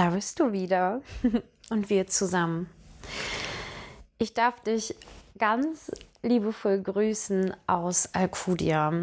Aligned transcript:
Da 0.00 0.08
bist 0.08 0.40
du 0.40 0.50
wieder 0.50 1.02
und 1.68 1.90
wir 1.90 2.06
zusammen. 2.06 2.70
Ich 4.16 4.32
darf 4.32 4.58
dich 4.60 4.94
ganz 5.36 5.90
liebevoll 6.22 6.80
grüßen 6.80 7.54
aus 7.66 8.08
Alcudia. 8.14 8.94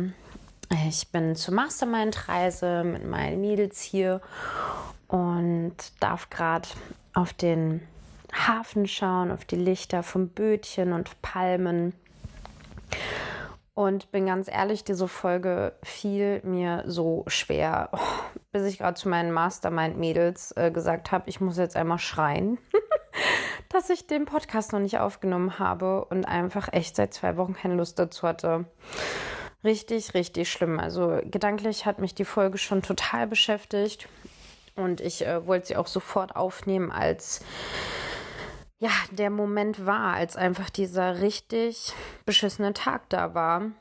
Ich 0.88 1.08
bin 1.10 1.36
zur 1.36 1.54
Mastermind-Reise 1.54 2.84
mit 2.84 3.06
meinen 3.06 3.42
Mädels 3.42 3.80
hier 3.80 4.22
und 5.08 5.76
darf 6.00 6.32
gerade 6.32 6.68
auf 7.14 7.32
den 7.32 7.84
Hafen 8.34 8.88
schauen, 8.88 9.30
auf 9.30 9.46
die 9.46 9.56
Lichter 9.56 10.02
vom 10.02 10.30
Bötchen 10.30 10.94
und 10.94 11.22
Palmen. 11.22 11.94
Und 13.78 14.12
bin 14.12 14.26
ganz 14.26 14.48
ehrlich, 14.52 14.86
diese 14.86 15.08
Folge 15.08 15.74
fiel 15.84 16.42
mir 16.44 16.84
so 16.88 17.24
schwer, 17.28 17.90
oh, 17.92 18.00
bis 18.52 18.64
ich 18.64 18.80
gerade 18.80 19.00
zu 19.00 19.08
meinen 19.08 19.32
Mastermind-Mädels 19.32 20.52
äh, 20.58 20.72
gesagt 20.72 21.12
habe, 21.12 21.30
ich 21.30 21.42
muss 21.42 21.58
jetzt 21.60 21.76
einmal 21.76 22.00
schreien, 22.00 22.58
dass 23.70 23.92
ich 23.92 24.08
den 24.08 24.26
Podcast 24.26 24.74
noch 24.74 24.80
nicht 24.80 24.98
aufgenommen 24.98 25.60
habe 25.60 26.06
und 26.06 26.26
einfach 26.26 26.74
echt 26.74 26.96
seit 26.96 27.14
zwei 27.14 27.38
Wochen 27.38 27.54
keine 27.54 27.76
Lust 27.76 28.00
dazu 28.00 28.28
hatte. 28.28 28.66
Richtig, 29.64 30.16
richtig 30.16 30.52
schlimm. 30.52 30.80
Also 30.80 31.20
gedanklich 31.26 31.86
hat 31.86 32.00
mich 32.00 32.16
die 32.16 32.26
Folge 32.26 32.58
schon 32.58 32.82
total 32.82 33.28
beschäftigt 33.28 34.10
und 34.76 35.02
ich 35.02 35.24
äh, 35.24 35.46
wollte 35.46 35.68
sie 35.68 35.76
auch 35.76 35.86
sofort 35.86 36.36
aufnehmen, 36.36 36.92
als 36.92 37.42
ja, 38.80 38.92
der 39.12 39.30
Moment 39.30 39.86
war, 39.86 40.14
als 40.14 40.36
einfach 40.36 40.70
dieser 40.70 41.22
richtig 41.22 41.94
beschissene 42.26 42.74
Tag 42.74 43.10
da 43.10 43.34
war, 43.34 43.72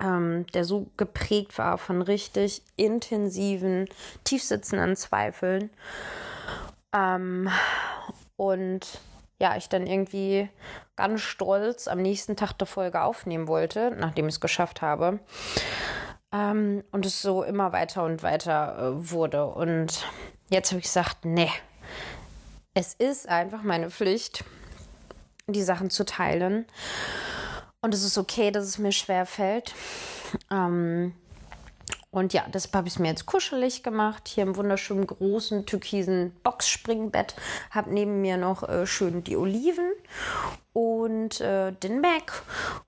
ähm, 0.00 0.46
der 0.54 0.64
so 0.64 0.86
geprägt 0.96 1.56
war 1.58 1.78
von 1.78 2.02
richtig 2.02 2.62
intensiven, 2.76 3.88
tiefsitzenden 4.24 4.96
Zweifeln. 4.96 5.70
Ähm, 6.92 7.48
und 8.36 9.00
ja, 9.38 9.56
ich 9.56 9.68
dann 9.68 9.86
irgendwie 9.86 10.48
ganz 10.96 11.20
stolz 11.20 11.86
am 11.86 12.02
nächsten 12.02 12.36
Tag 12.36 12.52
der 12.54 12.66
Folge 12.66 13.02
aufnehmen 13.02 13.46
wollte, 13.48 13.94
nachdem 13.96 14.26
ich 14.28 14.34
es 14.34 14.40
geschafft 14.40 14.82
habe. 14.82 15.20
Ähm, 16.32 16.82
und 16.90 17.06
es 17.06 17.22
so 17.22 17.44
immer 17.44 17.72
weiter 17.72 18.04
und 18.04 18.22
weiter 18.22 18.78
äh, 18.78 19.10
wurde. 19.10 19.46
Und 19.46 20.06
jetzt 20.48 20.70
habe 20.70 20.78
ich 20.78 20.86
gesagt, 20.86 21.24
nee, 21.24 21.50
es 22.74 22.94
ist 22.94 23.28
einfach 23.28 23.62
meine 23.62 23.90
Pflicht, 23.90 24.44
die 25.46 25.62
Sachen 25.62 25.90
zu 25.90 26.04
teilen. 26.04 26.66
Und 27.80 27.94
es 27.94 28.04
ist 28.04 28.16
okay, 28.16 28.50
dass 28.50 28.64
es 28.64 28.78
mir 28.78 28.92
schwer 28.92 29.26
fällt. 29.26 29.74
Ähm, 30.50 31.14
und 32.10 32.32
ja, 32.32 32.44
deshalb 32.52 32.74
habe 32.74 32.88
ich 32.88 32.94
es 32.94 32.98
mir 33.00 33.08
jetzt 33.08 33.26
kuschelig 33.26 33.82
gemacht. 33.82 34.28
Hier 34.28 34.44
im 34.44 34.56
wunderschönen 34.56 35.06
großen 35.06 35.66
türkisen 35.66 36.32
Boxspringbett. 36.42 37.34
Habe 37.70 37.92
neben 37.92 38.20
mir 38.20 38.36
noch 38.36 38.68
äh, 38.68 38.86
schön 38.86 39.24
die 39.24 39.36
Oliven 39.36 39.90
und 40.72 41.40
äh, 41.40 41.72
den 41.72 42.00
Mac. 42.00 42.42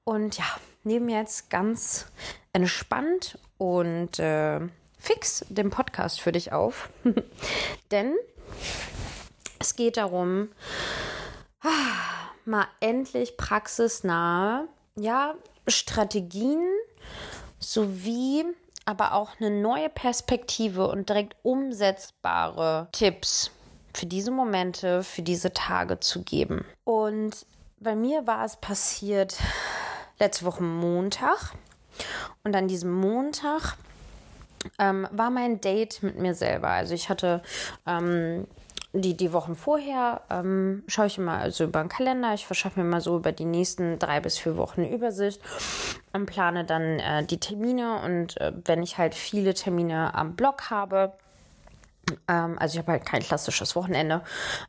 Und 0.05 0.39
ja, 0.39 0.45
mir 0.85 1.01
jetzt 1.19 1.51
ganz 1.51 2.07
entspannt 2.53 3.39
und 3.59 4.19
äh, 4.19 4.61
fix 4.99 5.45
den 5.49 5.71
Podcast 5.71 6.21
für 6.21 6.33
dich 6.33 6.53
auf. 6.53 6.91
Denn 7.91 8.15
es 9.65 9.77
geht 9.77 9.97
darum, 9.97 10.51
ah, 11.63 12.31
mal 12.45 12.67
endlich 12.81 13.37
praxisnahe 13.37 14.69
ja, 14.97 15.35
Strategien 15.67 16.63
sowie 17.59 18.45
aber 18.85 19.15
auch 19.15 19.41
eine 19.41 19.51
neue 19.51 19.89
Perspektive 19.89 20.87
und 20.89 21.09
direkt 21.09 21.37
umsetzbare 21.43 22.89
Tipps 22.93 23.51
für 23.95 24.07
diese 24.07 24.31
Momente, 24.31 25.03
für 25.03 25.23
diese 25.23 25.53
Tage 25.53 26.01
zu 26.01 26.23
geben. 26.23 26.67
Und 26.85 27.47
bei 27.81 27.97
mir 27.97 28.27
war 28.27 28.45
es 28.45 28.57
passiert 28.57 29.39
letzte 30.19 30.45
Woche 30.45 30.63
Montag. 30.63 31.55
Und 32.43 32.55
an 32.55 32.69
diesem 32.69 32.93
Montag 32.93 33.77
ähm, 34.79 35.09
war 35.11 35.31
mein 35.31 35.61
Date 35.61 36.03
mit 36.03 36.19
mir 36.19 36.35
selber. 36.35 36.69
Also 36.69 36.93
ich 36.93 37.09
hatte 37.09 37.43
ähm, 37.87 38.47
die, 38.95 39.17
die 39.17 39.33
Wochen 39.33 39.57
vorher 39.57 40.23
ähm, 40.31 40.85
schaue 40.87 41.07
ich 41.07 41.19
immer 41.19 41.39
also 41.39 41.65
über 41.65 41.81
den 41.81 41.89
Kalender. 41.89 42.33
Ich 42.35 42.47
verschaffe 42.47 42.81
mir 42.81 42.89
mal 42.89 43.01
so 43.01 43.17
über 43.17 43.33
die 43.33 43.45
nächsten 43.45 43.99
drei 43.99 44.21
bis 44.21 44.39
vier 44.39 44.57
Wochen 44.57 44.85
Übersicht 44.85 45.41
und 46.13 46.27
plane 46.27 46.65
dann 46.65 47.01
äh, 47.01 47.25
die 47.25 47.41
Termine. 47.41 48.01
Und 48.03 48.41
äh, 48.41 48.53
wenn 48.65 48.83
ich 48.83 48.97
halt 48.97 49.15
viele 49.15 49.55
Termine 49.55 50.15
am 50.15 50.37
Blog 50.37 50.71
habe, 50.71 51.13
ähm, 52.29 52.57
also 52.59 52.75
ich 52.75 52.79
habe 52.79 52.93
halt 52.93 53.05
kein 53.05 53.23
klassisches 53.23 53.75
Wochenende, 53.75 54.23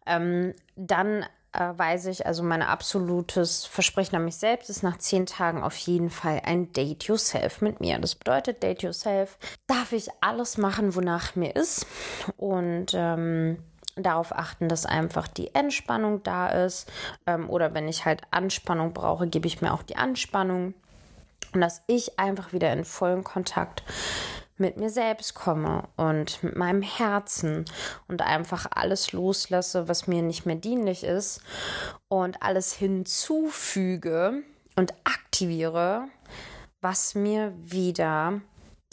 ähm, 0.08 0.56
dann 0.75 1.25
äh, 1.56 1.78
weiß 1.78 2.07
ich, 2.07 2.25
also 2.25 2.44
mein 2.44 2.62
absolutes 2.62 3.66
Versprechen 3.66 4.16
an 4.16 4.25
mich 4.25 4.38
selbst 4.38 4.69
ist 4.69 4.84
nach 4.84 4.97
zehn 4.97 5.25
Tagen 5.25 5.63
auf 5.63 5.78
jeden 5.78 6.09
Fall 6.09 6.42
ein 6.44 6.74
Date 6.74 7.03
Yourself 7.06 7.62
mit 7.62 7.80
mir. 7.80 8.00
Das 8.00 8.16
bedeutet, 8.16 8.63
Date 8.63 8.84
Yourself 8.84 9.38
darf 9.68 9.92
ich 9.92 10.09
alles 10.22 10.57
machen, 10.57 10.96
wonach 10.96 11.36
mir 11.36 11.56
ist. 11.56 11.86
Und 12.38 12.88
ähm, 12.94 13.59
darauf 13.95 14.33
achten, 14.33 14.67
dass 14.67 14.85
einfach 14.85 15.28
die 15.28 15.53
Entspannung 15.56 16.23
da 16.23 16.50
ist. 16.50 16.91
Ähm, 17.25 17.50
oder 17.50 17.73
wenn 17.73 17.88
ich 17.88 18.06
halt 18.06 18.22
Anspannung 18.31 18.94
brauche, 18.94 19.28
gebe 19.28 19.47
ich 19.47 19.61
mir 19.61 19.73
auch 19.73 19.83
die 19.83 19.97
Anspannung. 19.97 20.73
Und 21.53 21.61
dass 21.61 21.83
ich 21.88 22.19
einfach 22.19 22.53
wieder 22.53 22.72
in 22.73 22.83
vollen 22.83 23.23
Kontakt 23.23 23.83
mit 24.57 24.78
mir 24.78 24.89
selbst 24.89 25.35
komme 25.35 25.83
und 25.97 26.41
mit 26.44 26.56
meinem 26.56 26.81
Herzen 26.81 27.66
und 28.07 28.22
einfach 28.22 28.67
alles 28.72 29.11
loslasse, 29.11 29.88
was 29.88 30.07
mir 30.07 30.22
nicht 30.22 30.45
mehr 30.45 30.56
dienlich 30.56 31.03
ist 31.03 31.41
und 32.07 32.41
alles 32.41 32.73
hinzufüge 32.73 34.44
und 34.75 34.94
aktiviere, 35.03 36.07
was 36.81 37.16
mir 37.16 37.53
wieder 37.57 38.39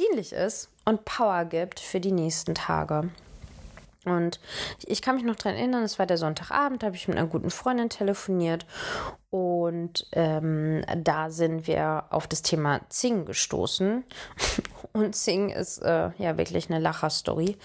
dienlich 0.00 0.32
ist 0.32 0.68
und 0.84 1.04
Power 1.04 1.44
gibt 1.44 1.78
für 1.78 2.00
die 2.00 2.12
nächsten 2.12 2.54
Tage. 2.54 3.10
Und 4.04 4.40
ich 4.84 5.00
kann 5.00 5.14
mich 5.14 5.24
noch 5.24 5.36
daran 5.36 5.56
erinnern, 5.56 5.84
es 5.84 5.98
war 5.98 6.06
der 6.06 6.18
Sonntagabend, 6.18 6.82
da 6.82 6.86
habe 6.86 6.96
ich 6.96 7.06
mit 7.06 7.16
einer 7.16 7.28
guten 7.28 7.50
Freundin 7.50 7.88
telefoniert 7.88 8.66
und 9.30 10.06
ähm, 10.12 10.84
da 10.96 11.30
sind 11.30 11.66
wir 11.66 12.04
auf 12.10 12.26
das 12.26 12.42
Thema 12.42 12.80
Zing 12.88 13.24
gestoßen. 13.24 14.04
Und 14.94 15.16
Zing 15.16 15.48
ist 15.48 15.78
äh, 15.78 16.10
ja 16.18 16.36
wirklich 16.36 16.68
eine 16.68 16.78
Lacher-Story. 16.78 17.56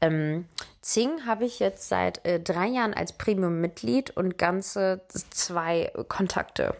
Ähm, 0.00 0.48
Zing 0.80 1.26
habe 1.26 1.44
ich 1.44 1.58
jetzt 1.58 1.86
seit 1.90 2.24
äh, 2.24 2.40
drei 2.40 2.66
Jahren 2.66 2.94
als 2.94 3.12
Premium-Mitglied 3.12 4.16
und 4.16 4.38
ganze 4.38 5.02
zwei 5.28 5.92
Kontakte. 6.08 6.74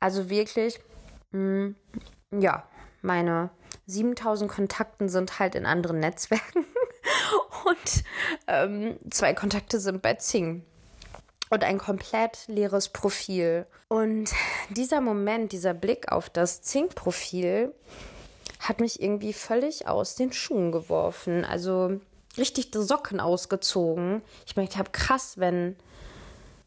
Also 0.00 0.28
wirklich, 0.28 0.78
mh, 1.30 1.40
mm, 1.40 1.76
ja, 2.40 2.64
meine 3.00 3.48
7000 3.86 4.50
Kontakten 4.50 5.08
sind 5.08 5.38
halt 5.38 5.54
in 5.54 5.64
anderen 5.64 5.98
Netzwerken. 5.98 6.66
Und 7.64 8.04
ähm, 8.46 8.96
zwei 9.10 9.34
Kontakte 9.34 9.80
sind 9.80 10.02
bei 10.02 10.14
Zing. 10.14 10.64
Und 11.50 11.62
ein 11.62 11.78
komplett 11.78 12.46
leeres 12.48 12.88
Profil. 12.88 13.66
Und 13.88 14.32
dieser 14.70 15.00
Moment, 15.00 15.52
dieser 15.52 15.74
Blick 15.74 16.10
auf 16.10 16.28
das 16.28 16.62
Zing-Profil 16.62 17.72
hat 18.58 18.80
mich 18.80 19.00
irgendwie 19.00 19.32
völlig 19.32 19.86
aus 19.86 20.16
den 20.16 20.32
Schuhen 20.32 20.72
geworfen. 20.72 21.44
Also 21.44 22.00
richtig 22.36 22.72
die 22.72 22.82
Socken 22.82 23.20
ausgezogen. 23.20 24.22
Ich 24.46 24.56
merke, 24.56 24.72
ich 24.72 24.78
habe 24.78 24.90
krass, 24.90 25.38
wenn, 25.38 25.76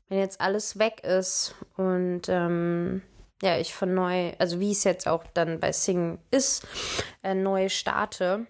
wenn 0.08 0.20
jetzt 0.20 0.40
alles 0.40 0.80
weg 0.80 1.04
ist 1.04 1.56
und 1.76 2.24
ähm, 2.30 3.02
ja, 3.42 3.58
ich 3.58 3.74
von 3.74 3.94
neu, 3.94 4.34
also 4.38 4.60
wie 4.60 4.72
es 4.72 4.84
jetzt 4.84 5.08
auch 5.08 5.24
dann 5.34 5.60
bei 5.60 5.72
Sing 5.72 6.20
ist, 6.32 6.66
äh, 7.24 7.34
neu 7.34 7.70
starte 7.70 8.48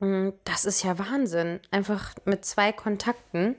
das 0.00 0.64
ist 0.64 0.82
ja 0.82 0.98
Wahnsinn. 0.98 1.60
Einfach 1.70 2.14
mit 2.24 2.44
zwei 2.44 2.72
Kontakten. 2.72 3.56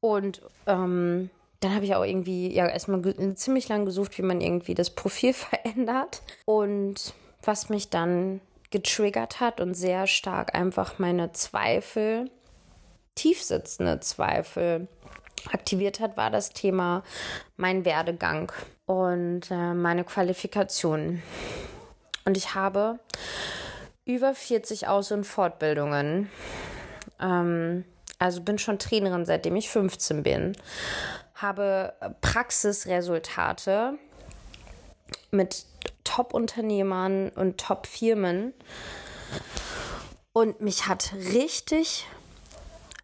Und 0.00 0.42
ähm, 0.66 1.30
dann 1.60 1.74
habe 1.74 1.84
ich 1.84 1.94
auch 1.94 2.04
irgendwie 2.04 2.52
ja 2.52 2.66
erstmal 2.66 3.02
ziemlich 3.36 3.68
lang 3.68 3.84
gesucht, 3.84 4.18
wie 4.18 4.22
man 4.22 4.40
irgendwie 4.40 4.74
das 4.74 4.90
Profil 4.90 5.32
verändert. 5.34 6.22
Und 6.44 7.14
was 7.42 7.68
mich 7.68 7.90
dann 7.90 8.40
getriggert 8.70 9.40
hat 9.40 9.60
und 9.60 9.74
sehr 9.74 10.06
stark 10.06 10.54
einfach 10.54 10.98
meine 10.98 11.32
Zweifel, 11.32 12.30
tiefsitzende 13.14 14.00
Zweifel 14.00 14.88
aktiviert 15.52 16.00
hat, 16.00 16.16
war 16.16 16.30
das 16.30 16.50
Thema 16.50 17.02
mein 17.56 17.84
Werdegang 17.84 18.50
und 18.86 19.50
äh, 19.50 19.74
meine 19.74 20.04
Qualifikationen. 20.04 21.22
Und 22.24 22.36
ich 22.36 22.54
habe 22.54 22.98
über 24.04 24.34
40 24.34 24.88
Aus- 24.88 25.12
und 25.12 25.24
Fortbildungen. 25.24 26.30
Ähm, 27.20 27.84
also 28.18 28.42
bin 28.42 28.58
schon 28.58 28.78
Trainerin, 28.78 29.26
seitdem 29.26 29.56
ich 29.56 29.70
15 29.70 30.22
bin. 30.22 30.56
Habe 31.34 31.94
Praxisresultate 32.20 33.98
mit 35.30 35.66
Top-Unternehmern 36.04 37.30
und 37.30 37.58
Top-Firmen. 37.58 38.52
Und 40.32 40.60
mich 40.60 40.86
hat 40.86 41.12
richtig 41.32 42.06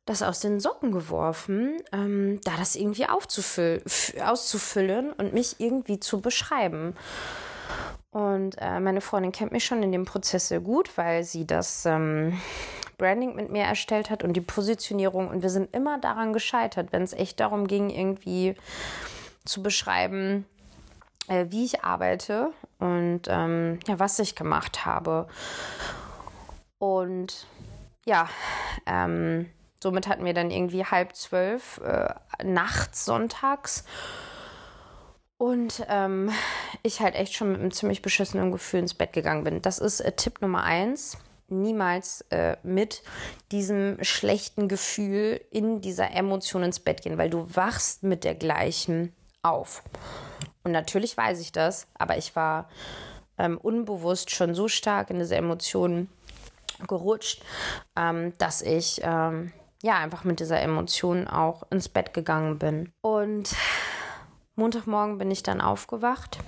das 0.06 0.22
aus 0.22 0.40
den 0.40 0.58
Socken 0.58 0.90
geworfen, 0.90 1.80
ähm, 1.92 2.40
da 2.44 2.56
das 2.56 2.74
irgendwie 2.74 3.06
auszufüllen 3.06 5.12
und 5.12 5.32
mich 5.32 5.60
irgendwie 5.60 6.00
zu 6.00 6.20
beschreiben. 6.20 6.96
Und 8.10 8.56
äh, 8.58 8.80
meine 8.80 9.00
Freundin 9.00 9.32
kennt 9.32 9.52
mich 9.52 9.64
schon 9.64 9.82
in 9.82 9.92
dem 9.92 10.04
Prozess 10.04 10.48
sehr 10.48 10.60
gut, 10.60 10.96
weil 10.98 11.22
sie 11.22 11.46
das 11.46 11.86
ähm, 11.86 12.40
Branding 12.98 13.36
mit 13.36 13.50
mir 13.50 13.62
erstellt 13.62 14.10
hat 14.10 14.24
und 14.24 14.32
die 14.32 14.40
Positionierung. 14.40 15.28
Und 15.28 15.42
wir 15.42 15.50
sind 15.50 15.74
immer 15.74 15.98
daran 15.98 16.32
gescheitert, 16.32 16.92
wenn 16.92 17.02
es 17.02 17.12
echt 17.12 17.38
darum 17.38 17.66
ging, 17.66 17.88
irgendwie 17.88 18.56
zu 19.44 19.62
beschreiben, 19.62 20.44
äh, 21.28 21.46
wie 21.48 21.64
ich 21.64 21.84
arbeite 21.84 22.52
und 22.78 23.22
ähm, 23.28 23.78
ja, 23.86 23.98
was 23.98 24.18
ich 24.18 24.34
gemacht 24.34 24.84
habe. 24.84 25.28
Und 26.78 27.46
ja, 28.04 28.28
ähm, 28.86 29.48
somit 29.82 30.08
hatten 30.08 30.24
wir 30.24 30.34
dann 30.34 30.50
irgendwie 30.50 30.84
halb 30.84 31.14
zwölf 31.14 31.78
äh, 31.84 32.12
nachts 32.42 33.04
sonntags. 33.04 33.84
Und 35.40 35.86
ähm, 35.88 36.30
ich 36.82 37.00
halt 37.00 37.14
echt 37.14 37.32
schon 37.32 37.52
mit 37.52 37.62
einem 37.62 37.70
ziemlich 37.70 38.02
beschissenen 38.02 38.52
Gefühl 38.52 38.80
ins 38.80 38.92
Bett 38.92 39.14
gegangen 39.14 39.42
bin. 39.42 39.62
Das 39.62 39.78
ist 39.78 40.00
äh, 40.00 40.12
Tipp 40.12 40.42
Nummer 40.42 40.64
eins. 40.64 41.16
Niemals 41.48 42.26
äh, 42.28 42.58
mit 42.62 43.02
diesem 43.50 43.96
schlechten 44.04 44.68
Gefühl 44.68 45.40
in 45.50 45.80
dieser 45.80 46.10
Emotion 46.10 46.62
ins 46.62 46.78
Bett 46.78 47.00
gehen, 47.00 47.16
weil 47.16 47.30
du 47.30 47.56
wachst 47.56 48.02
mit 48.02 48.24
der 48.24 48.34
gleichen 48.34 49.14
auf. 49.40 49.82
Und 50.62 50.72
natürlich 50.72 51.16
weiß 51.16 51.40
ich 51.40 51.52
das, 51.52 51.86
aber 51.94 52.18
ich 52.18 52.36
war 52.36 52.68
ähm, 53.38 53.56
unbewusst 53.56 54.30
schon 54.30 54.54
so 54.54 54.68
stark 54.68 55.08
in 55.08 55.20
diese 55.20 55.36
Emotionen 55.36 56.10
gerutscht, 56.86 57.42
ähm, 57.96 58.34
dass 58.36 58.60
ich 58.60 59.00
ähm, 59.04 59.54
ja 59.82 59.96
einfach 59.96 60.24
mit 60.24 60.38
dieser 60.38 60.60
Emotion 60.60 61.26
auch 61.28 61.62
ins 61.70 61.88
Bett 61.88 62.12
gegangen 62.12 62.58
bin. 62.58 62.92
Und 63.00 63.56
Montagmorgen 64.60 65.18
bin 65.18 65.30
ich 65.30 65.42
dann 65.42 65.60
aufgewacht 65.60 66.38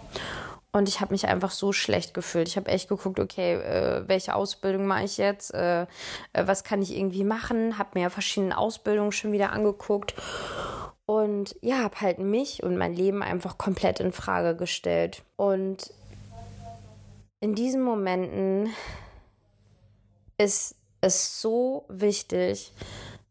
und 0.70 0.88
ich 0.88 1.00
habe 1.00 1.12
mich 1.12 1.26
einfach 1.26 1.50
so 1.50 1.72
schlecht 1.72 2.14
gefühlt. 2.14 2.48
Ich 2.48 2.56
habe 2.56 2.70
echt 2.70 2.88
geguckt, 2.88 3.18
okay, 3.18 3.54
äh, 3.54 4.04
welche 4.06 4.34
Ausbildung 4.34 4.86
mache 4.86 5.04
ich 5.04 5.16
jetzt? 5.16 5.52
Äh, 5.54 5.82
äh, 5.82 5.86
was 6.46 6.62
kann 6.62 6.82
ich 6.82 6.96
irgendwie 6.96 7.24
machen? 7.24 7.78
Habe 7.78 7.98
mir 7.98 8.10
verschiedene 8.10 8.56
Ausbildungen 8.56 9.12
schon 9.12 9.32
wieder 9.32 9.52
angeguckt. 9.52 10.14
Und 11.04 11.56
ja, 11.60 11.78
habe 11.78 12.00
halt 12.00 12.18
mich 12.18 12.62
und 12.62 12.76
mein 12.76 12.94
Leben 12.94 13.22
einfach 13.22 13.58
komplett 13.58 14.00
in 14.00 14.12
Frage 14.12 14.56
gestellt. 14.56 15.22
Und 15.36 15.92
in 17.40 17.54
diesen 17.54 17.82
Momenten 17.82 18.70
ist 20.38 20.76
es 21.02 21.40
so 21.40 21.84
wichtig, 21.88 22.72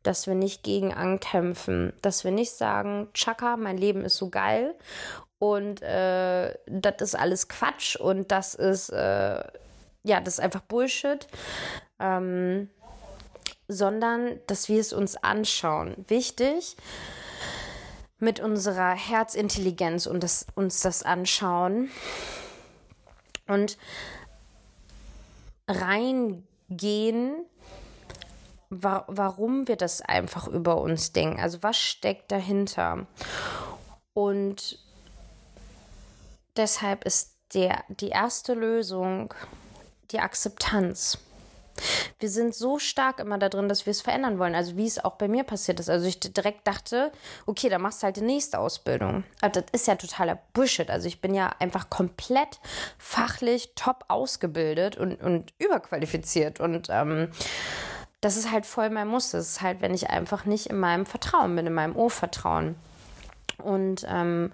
dass 0.04 0.28
wir 0.28 0.36
nicht 0.36 0.64
gegen 0.64 0.94
ankämpfen, 0.94 1.94
dass 2.02 2.24
wir 2.24 2.32
nicht 2.32 2.52
sagen, 2.52 3.10
Chaka, 3.14 3.58
mein 3.58 3.78
Leben 3.78 4.04
ist 4.04 4.18
so 4.18 4.30
geil 4.30 4.76
und 5.40 5.82
äh, 5.82 6.54
das 6.68 7.02
ist 7.02 7.16
alles 7.16 7.48
Quatsch 7.48 7.96
und 7.96 8.32
das 8.32 8.56
ist, 8.56 8.90
äh, 8.90 9.44
ja, 10.04 10.20
das 10.20 10.36
ist 10.36 10.40
einfach 10.40 10.62
Bullshit, 10.62 11.28
ähm, 12.00 12.70
sondern 13.68 14.40
dass 14.48 14.70
wir 14.70 14.82
es 14.82 14.94
uns 14.94 15.16
anschauen. 15.18 15.96
Wichtig, 16.08 16.76
mit 18.22 18.40
unserer 18.40 18.92
Herzintelligenz 18.92 20.06
und 20.06 20.22
das, 20.24 20.46
uns 20.54 20.82
das 20.82 21.02
anschauen 21.02 21.90
und 23.48 23.78
reingehen 25.68 27.46
wa 28.72 29.04
warum 29.08 29.68
wir 29.68 29.76
das 29.76 30.02
einfach 30.02 30.48
über 30.48 30.78
uns 30.78 31.12
denken. 31.12 31.40
Also 31.40 31.62
was 31.62 31.78
steckt 31.78 32.32
dahinter? 32.32 33.06
Und 34.14 34.80
deshalb 36.56 37.04
ist 37.06 37.36
der, 37.54 37.84
die 37.90 38.10
erste 38.10 38.54
Lösung 38.54 39.34
die 40.12 40.20
Akzeptanz. 40.20 41.18
Wir 42.20 42.30
sind 42.30 42.54
so 42.54 42.80
stark 42.80 43.20
immer 43.20 43.38
da 43.38 43.50
drin, 43.50 43.70
dass 43.70 43.86
wir 43.86 43.92
es 43.92 44.02
verändern 44.02 44.40
wollen. 44.40 44.56
Also 44.56 44.78
wie 44.78 44.86
es 44.86 45.04
auch 45.04 45.14
bei 45.16 45.28
mir 45.28 45.44
passiert 45.44 45.80
ist. 45.80 45.90
Also 45.90 46.06
ich 46.06 46.20
direkt 46.20 46.68
dachte, 46.68 47.12
okay, 47.46 47.70
dann 47.70 47.82
machst 47.82 48.02
du 48.02 48.06
halt 48.06 48.18
die 48.18 48.22
nächste 48.22 48.60
Ausbildung. 48.60 49.24
Aber 49.42 49.52
das 49.52 49.66
ist 49.72 49.88
ja 49.88 49.96
totaler 49.96 50.40
Bullshit. 50.54 50.90
Also 50.90 51.08
ich 51.08 51.22
bin 51.22 51.34
ja 51.34 51.56
einfach 51.60 51.90
komplett 51.90 52.60
fachlich 52.98 53.72
top 53.76 54.06
ausgebildet 54.10 54.98
und, 54.98 55.22
und 55.22 55.54
überqualifiziert. 55.60 56.60
Und 56.60 56.90
ähm, 56.90 57.30
das 58.22 58.38
ist 58.38 58.52
halt 58.52 58.66
voll 58.66 58.90
mein 58.92 59.08
Muster. 59.08 59.40
Das 59.40 59.50
ist 59.50 59.62
halt, 59.62 59.82
wenn 59.82 59.94
ich 59.94 60.10
einfach 60.10 60.46
nicht 60.46 60.68
in 60.68 60.80
meinem 60.80 61.06
Vertrauen 61.06 61.56
bin, 61.56 61.68
in 61.68 61.74
meinem 61.74 61.96
Urvertrauen. 61.96 62.76
Und 63.58 64.06
ähm, 64.08 64.52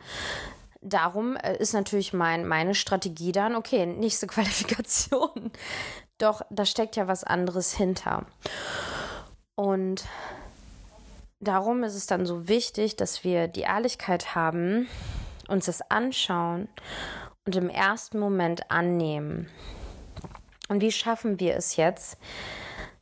darum 0.82 1.36
äh, 1.36 1.58
ist 1.58 1.74
natürlich 1.74 2.14
mein, 2.14 2.48
meine 2.48 2.76
Strategie 2.76 3.34
dann, 3.34 3.56
okay, 3.56 3.86
nächste 3.86 4.28
Qualifikation. 4.28 5.52
Doch 6.18 6.42
da 6.50 6.66
steckt 6.66 6.96
ja 6.96 7.08
was 7.08 7.24
anderes 7.24 7.74
hinter. 7.74 8.26
Und 9.56 10.06
darum 11.40 11.84
ist 11.84 11.96
es 11.96 12.08
dann 12.08 12.26
so 12.26 12.48
wichtig, 12.48 12.96
dass 12.96 13.24
wir 13.24 13.48
die 13.48 13.62
Ehrlichkeit 13.62 14.34
haben, 14.34 14.88
uns 15.48 15.66
das 15.66 15.82
anschauen 15.90 16.68
und 17.46 17.56
im 17.56 17.70
ersten 17.70 18.20
Moment 18.20 18.72
annehmen. 18.72 19.50
Und 20.70 20.82
wie 20.82 20.92
schaffen 20.92 21.40
wir 21.40 21.56
es 21.56 21.76
jetzt, 21.76 22.18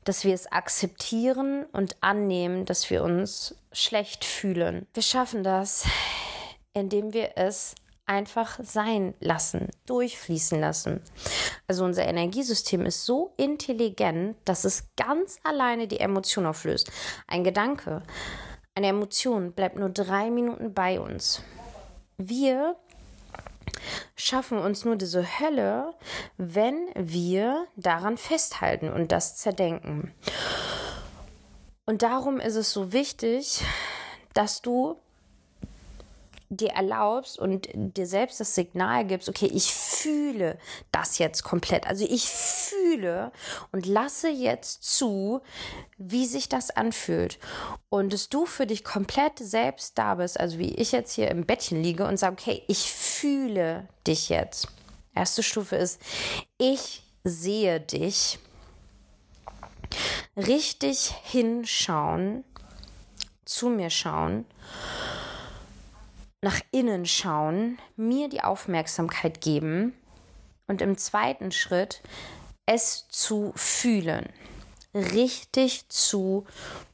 dass 0.06 0.24
wir 0.24 0.34
es 0.34 0.50
akzeptieren 0.52 1.66
und 1.74 1.98
annehmen, 2.02 2.66
dass 2.66 2.90
wir 2.90 3.04
uns 3.04 3.56
schlecht 3.74 4.24
fühlen. 4.24 4.88
Wir 4.94 5.04
schaffen 5.04 5.44
das, 5.44 5.86
indem 6.74 7.14
wir 7.14 7.32
es 7.36 7.76
einfach 8.06 8.60
sein 8.62 9.16
lassen, 9.20 9.70
durchfließen 9.88 10.60
lassen. 10.60 11.02
Also 11.68 11.84
unser 11.84 12.06
Energiesystem 12.06 12.86
ist 12.86 13.06
so 13.06 13.34
intelligent, 13.36 14.38
dass 14.46 14.64
es 14.64 14.86
ganz 14.96 15.40
alleine 15.44 15.88
die 15.88 16.00
Emotion 16.00 16.46
auflöst. 16.46 16.92
Ein 17.28 17.44
Gedanke, 17.44 18.04
eine 18.76 18.88
Emotion 18.88 19.54
bleibt 19.54 19.78
nur 19.78 19.90
drei 19.90 20.30
Minuten 20.30 20.74
bei 20.74 21.00
uns. 21.00 21.42
Wir 22.18 22.76
schaffen 24.16 24.58
uns 24.58 24.86
nur 24.86 24.96
diese 24.96 25.40
Hölle, 25.40 25.94
wenn 26.38 26.90
wir 26.96 27.68
daran 27.76 28.18
festhalten 28.18 28.92
und 28.92 29.12
das 29.12 29.38
zerdenken. 29.38 30.14
Und 31.86 32.02
darum 32.02 32.40
ist 32.40 32.56
es 32.56 32.72
so 32.72 32.94
wichtig, 32.94 33.64
dass 34.34 34.62
du 34.62 35.00
dir 36.50 36.70
erlaubst 36.70 37.40
und 37.40 37.68
dir 37.74 38.06
selbst 38.06 38.40
das 38.40 38.56
Signal 38.56 39.06
gibst, 39.06 39.30
okay, 39.30 39.48
ich 39.48 39.74
fühle 39.74 40.58
das 40.92 41.18
jetzt 41.18 41.44
komplett. 41.44 41.88
Also 41.88 42.06
ich 42.08 42.30
fühle 42.30 43.32
und 43.72 43.86
lasse 43.86 44.30
jetzt 44.30 44.84
zu, 44.84 45.42
wie 45.98 46.26
sich 46.26 46.50
das 46.50 46.72
anfühlt. 46.72 47.40
Und 47.90 48.14
dass 48.14 48.30
du 48.30 48.46
für 48.46 48.68
dich 48.68 48.84
komplett 48.84 49.40
selbst 49.40 49.98
da 49.98 50.16
bist, 50.16 50.40
also 50.40 50.60
wie 50.60 50.76
ich 50.76 50.92
jetzt 50.92 51.14
hier 51.14 51.30
im 51.32 51.46
Bettchen 51.46 51.82
liege 51.82 52.06
und 52.06 52.18
sage, 52.18 52.36
okay, 52.40 52.64
ich 52.68 52.92
fühle 52.92 53.88
dich 54.06 54.30
jetzt. 54.30 54.68
Erste 55.14 55.44
Stufe 55.44 55.78
ist, 55.78 56.02
ich 56.58 57.04
sehe 57.24 57.80
dich. 57.80 58.40
Richtig 60.36 61.14
hinschauen, 61.24 62.44
zu 63.46 63.70
mir 63.70 63.90
schauen 63.90 64.46
nach 66.46 66.62
innen 66.70 67.08
schauen, 67.08 67.80
mir 67.96 68.30
die 68.30 68.44
Aufmerksamkeit 68.44 69.42
geben 69.42 69.96
und 70.68 70.80
im 70.80 70.96
zweiten 70.96 71.52
Schritt 71.52 72.04
es 72.68 73.08
zu 73.10 73.52
fühlen, 73.56 74.30
richtig 74.94 75.90
zu 75.90 76.46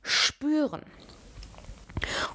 spüren. 0.01 0.83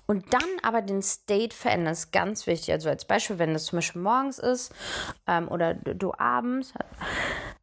Und 0.05 0.31
dann 0.35 0.43
aber 0.63 0.83
den 0.83 1.01
State 1.01 1.57
verändern, 1.57 1.95
ist 1.95 2.13
ganz 2.13 2.47
wichtig. 2.47 2.73
Also 2.75 2.91
als 2.91 3.07
Beispiel, 3.07 3.39
wenn 3.39 3.55
das 3.55 3.65
zum 3.65 3.79
Beispiel 3.79 4.03
morgens 4.03 4.39
ist 4.39 4.75
ähm, 5.27 5.49
oder 5.49 5.73
du 5.73 6.13
abends, 6.13 6.75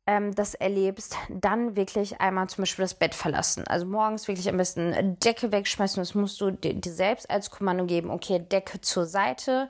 ähm, 0.05 0.35
das 0.35 0.53
erlebst, 0.53 1.15
dann 1.29 1.75
wirklich 1.75 2.19
einmal 2.19 2.49
zum 2.49 2.63
Beispiel 2.63 2.83
das 2.83 2.93
Bett 2.93 3.15
verlassen. 3.15 3.65
Also 3.67 3.85
morgens 3.85 4.27
wirklich 4.27 4.49
am 4.49 4.57
besten 4.57 5.17
Decke 5.19 5.51
wegschmeißen. 5.51 6.01
Das 6.01 6.15
musst 6.15 6.41
du 6.41 6.51
dir, 6.51 6.73
dir 6.73 6.91
selbst 6.91 7.29
als 7.29 7.49
Kommando 7.49 7.85
geben. 7.85 8.09
Okay, 8.09 8.39
Decke 8.39 8.81
zur 8.81 9.05
Seite 9.05 9.69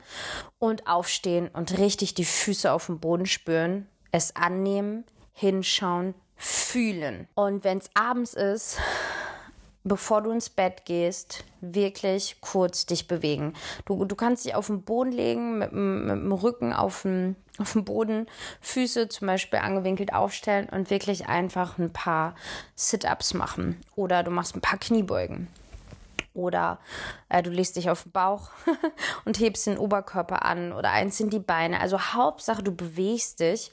und 0.60 0.88
aufstehen 0.88 1.50
und 1.54 1.78
richtig 1.78 2.16
die 2.16 2.26
Füße 2.26 2.72
auf 2.72 2.88
dem 2.88 3.00
Boden 3.00 3.26
spüren. 3.26 3.88
Es 4.12 4.36
annehmen, 4.36 5.04
hinschauen, 5.34 6.16
fühlen. 6.36 7.28
Und 7.36 7.64
wenn 7.64 7.78
es 7.78 7.90
abends 7.94 8.34
ist, 8.34 8.80
bevor 9.84 10.22
du 10.22 10.32
ins 10.32 10.50
Bett 10.50 10.86
gehst, 10.86 11.44
wirklich 11.62 12.38
kurz 12.42 12.86
dich 12.86 13.08
bewegen. 13.08 13.54
Du, 13.86 14.06
du 14.06 14.16
kannst 14.16 14.46
dich 14.46 14.56
auf 14.56 14.68
den 14.68 14.84
Boden 14.84 15.12
legen, 15.12 15.58
mit, 15.58 15.74
mit 15.74 16.10
dem 16.10 16.32
Rücken 16.32 16.74
auf 16.74 17.04
den, 17.04 17.36
auf 17.58 17.74
den 17.74 17.86
Boden, 17.86 18.28
Füße 18.62 19.10
zum 19.10 19.28
Beispiel 19.28 19.60
angewinkelt 19.60 20.14
aufstellen 20.14 20.70
und 20.70 20.90
wirklich 20.90 21.28
einfach 21.28 21.78
ein 21.78 21.92
paar 21.92 22.36
Sit-Ups 22.76 23.34
machen. 23.34 23.82
Oder 23.96 24.24
du 24.24 24.32
machst 24.32 24.56
ein 24.56 24.62
paar 24.62 24.80
Kniebeugen. 24.80 25.48
Oder 26.34 26.80
äh, 27.30 27.44
du 27.44 27.52
legst 27.52 27.76
dich 27.76 27.90
auf 27.90 28.04
den 28.04 28.12
Bauch 28.12 28.50
und 29.26 29.40
hebst 29.40 29.68
den 29.68 29.78
Oberkörper 29.78 30.44
an 30.44 30.74
oder 30.74 30.92
eins 30.92 31.18
sind 31.18 31.32
die 31.32 31.40
Beine. 31.40 31.80
Also 31.80 32.00
Hauptsache, 32.00 32.64
du 32.64 32.76
bewegst 32.76 33.40
dich 33.40 33.72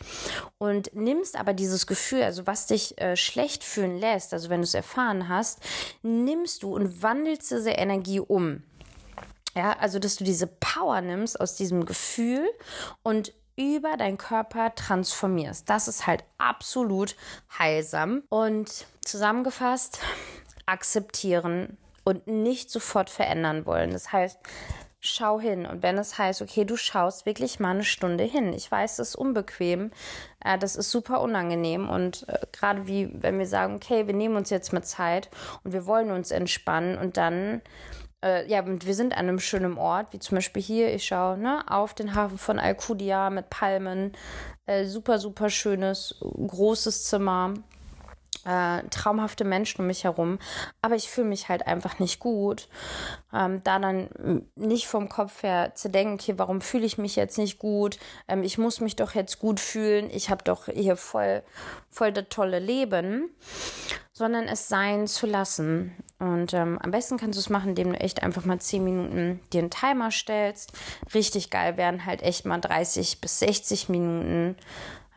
und 0.59 0.95
nimmst 0.95 1.38
aber 1.38 1.55
dieses 1.55 1.87
Gefühl, 1.87 2.23
also 2.23 2.47
was 2.47 2.67
dich 2.67 3.00
äh, 3.00 3.17
schlecht 3.17 3.64
fühlen 3.64 3.99
lässt, 3.99 4.35
also 4.35 4.50
wenn 4.50 4.61
du 4.61 4.64
es 4.64 4.75
erfahren 4.75 5.29
hast, 5.29 5.61
nimmst 6.02 6.62
du 6.62 6.75
und 6.75 7.02
wandelst 7.02 7.50
diese 7.50 7.71
Energie 7.71 8.21
um. 8.21 8.62
Ja, 9.55 9.73
also 9.79 9.99
dass 9.99 10.17
du 10.17 10.25
diese 10.25 10.47
Power 10.47 11.00
nimmst 11.00 11.40
aus 11.40 11.57
diesem 11.57 11.85
Gefühl 11.85 12.49
und 13.02 13.33
über 13.57 13.97
deinen 13.97 14.17
Körper 14.17 14.75
transformierst. 14.75 15.69
Das 15.69 15.88
ist 15.88 16.07
halt 16.07 16.25
absolut 16.38 17.17
heilsam. 17.59 18.23
Und 18.29 18.87
zusammengefasst, 19.05 20.00
akzeptieren, 20.67 21.76
und 22.04 22.26
nicht 22.26 22.71
sofort 22.71 23.11
verändern 23.11 23.66
wollen. 23.66 23.90
Das 23.90 24.12
heißt, 24.12 24.38
schau 25.00 25.40
hin. 25.40 25.66
Und 25.66 25.83
wenn 25.83 25.99
es 25.99 26.19
heißt, 26.19 26.42
okay, 26.42 26.64
du 26.64 26.76
schaust 26.76 27.26
wirklich 27.26 27.59
mal 27.59 27.71
eine 27.71 27.85
Stunde 27.85 28.25
hin. 28.25 28.52
Ich 28.52 28.71
weiß, 28.71 28.97
das 28.97 29.11
ist 29.11 29.16
unbequem. 29.16 29.90
Äh, 30.45 30.59
das 30.59 30.76
ist 30.76 30.90
super 30.90 31.21
unangenehm. 31.23 31.88
Und 31.88 32.28
äh, 32.28 32.38
gerade 32.52 32.87
wie, 32.87 33.11
wenn 33.12 33.38
wir 33.38 33.47
sagen, 33.47 33.75
okay, 33.75 34.07
wir 34.07 34.14
nehmen 34.14 34.37
uns 34.37 34.50
jetzt 34.50 34.73
mal 34.73 34.83
Zeit 34.83 35.30
und 35.64 35.73
wir 35.73 35.87
wollen 35.87 36.11
uns 36.11 36.30
entspannen 36.30 36.99
und 36.99 37.16
dann. 37.16 37.62
Äh, 38.23 38.47
ja, 38.50 38.62
und 38.62 38.85
wir 38.85 38.95
sind 38.95 39.14
an 39.14 39.28
einem 39.28 39.40
schönen 39.40 39.78
Ort, 39.78 40.12
wie 40.12 40.19
zum 40.19 40.37
Beispiel 40.37 40.62
hier. 40.62 40.95
Ich 40.95 41.07
schaue 41.07 41.38
ne, 41.38 41.64
auf 41.66 41.95
den 41.95 42.14
Hafen 42.14 42.37
von 42.37 42.59
Alcudia 42.59 43.30
mit 43.30 43.49
Palmen. 43.49 44.12
Äh, 44.66 44.85
super, 44.85 45.19
super 45.19 45.49
schönes, 45.49 46.16
großes 46.21 47.07
Zimmer 47.07 47.54
äh, 48.44 48.82
traumhafte 48.88 49.44
Menschen 49.44 49.82
um 49.82 49.87
mich 49.87 50.04
herum, 50.04 50.38
aber 50.80 50.94
ich 50.94 51.10
fühle 51.10 51.28
mich 51.28 51.49
halt 51.49 51.66
einfach 51.66 51.99
nicht 51.99 52.20
gut. 52.20 52.68
Ähm, 53.32 53.62
da 53.64 53.78
dann 53.78 54.08
nicht 54.56 54.87
vom 54.87 55.08
Kopf 55.08 55.42
her 55.42 55.75
zu 55.75 55.90
denken, 55.90 56.14
okay, 56.14 56.34
warum 56.37 56.60
fühle 56.60 56.87
ich 56.87 56.99
mich 56.99 57.16
jetzt 57.16 57.38
nicht 57.38 57.58
gut? 57.58 57.99
Ähm, 58.28 58.42
ich 58.42 58.58
muss 58.58 58.80
mich 58.80 58.96
doch 58.96 59.14
jetzt 59.14 59.38
gut 59.38 59.60
fühlen. 59.60 60.08
Ich 60.10 60.30
habe 60.30 60.42
doch 60.42 60.66
hier 60.66 60.96
voll, 60.96 61.42
voll 61.90 62.12
das 62.12 62.26
tolle 62.30 62.58
Leben, 62.58 63.30
sondern 64.12 64.49
es 64.49 64.68
sein 64.68 65.06
zu 65.06 65.26
lassen. 65.26 65.94
Und 66.18 66.52
ähm, 66.52 66.78
am 66.82 66.90
besten 66.90 67.18
kannst 67.18 67.37
du 67.37 67.40
es 67.40 67.49
machen, 67.50 67.70
indem 67.70 67.92
du 67.92 68.00
echt 68.00 68.22
einfach 68.22 68.44
mal 68.44 68.58
10 68.58 68.84
Minuten 68.84 69.40
dir 69.52 69.60
einen 69.60 69.70
Timer 69.70 70.10
stellst. 70.10 70.72
Richtig 71.14 71.50
geil 71.50 71.76
wären 71.76 72.04
halt 72.04 72.22
echt 72.22 72.44
mal 72.44 72.58
30 72.58 73.20
bis 73.20 73.38
60 73.38 73.88
Minuten. 73.88 74.56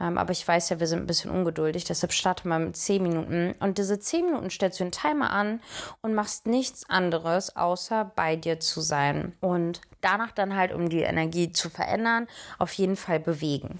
Ähm, 0.03 0.17
aber 0.17 0.31
ich 0.31 0.45
weiß 0.45 0.69
ja, 0.69 0.79
wir 0.79 0.87
sind 0.87 0.99
ein 0.99 1.07
bisschen 1.07 1.31
ungeduldig, 1.31 1.85
deshalb 1.85 2.11
starte 2.11 2.47
mal 2.47 2.59
mit 2.59 2.75
10 2.75 3.01
Minuten. 3.01 3.55
Und 3.59 3.77
diese 3.77 3.99
10 3.99 4.25
Minuten 4.25 4.49
stellst 4.49 4.79
du 4.79 4.83
den 4.83 4.91
Timer 4.91 5.31
an 5.31 5.61
und 6.01 6.13
machst 6.13 6.45
nichts 6.45 6.89
anderes, 6.89 7.55
außer 7.55 8.11
bei 8.15 8.35
dir 8.35 8.59
zu 8.59 8.81
sein. 8.81 9.33
Und 9.39 9.79
danach 10.01 10.31
dann 10.31 10.55
halt, 10.55 10.73
um 10.73 10.89
die 10.89 11.01
Energie 11.01 11.53
zu 11.53 11.69
verändern, 11.69 12.27
auf 12.59 12.73
jeden 12.73 12.97
Fall 12.97 13.21
bewegen. 13.21 13.79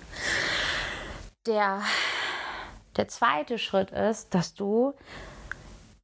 Der, 1.46 1.82
der 2.96 3.10
zweite 3.10 3.60
Schritt 3.60 3.92
ist, 3.92 4.34
dass 4.34 4.54
du 4.54 4.94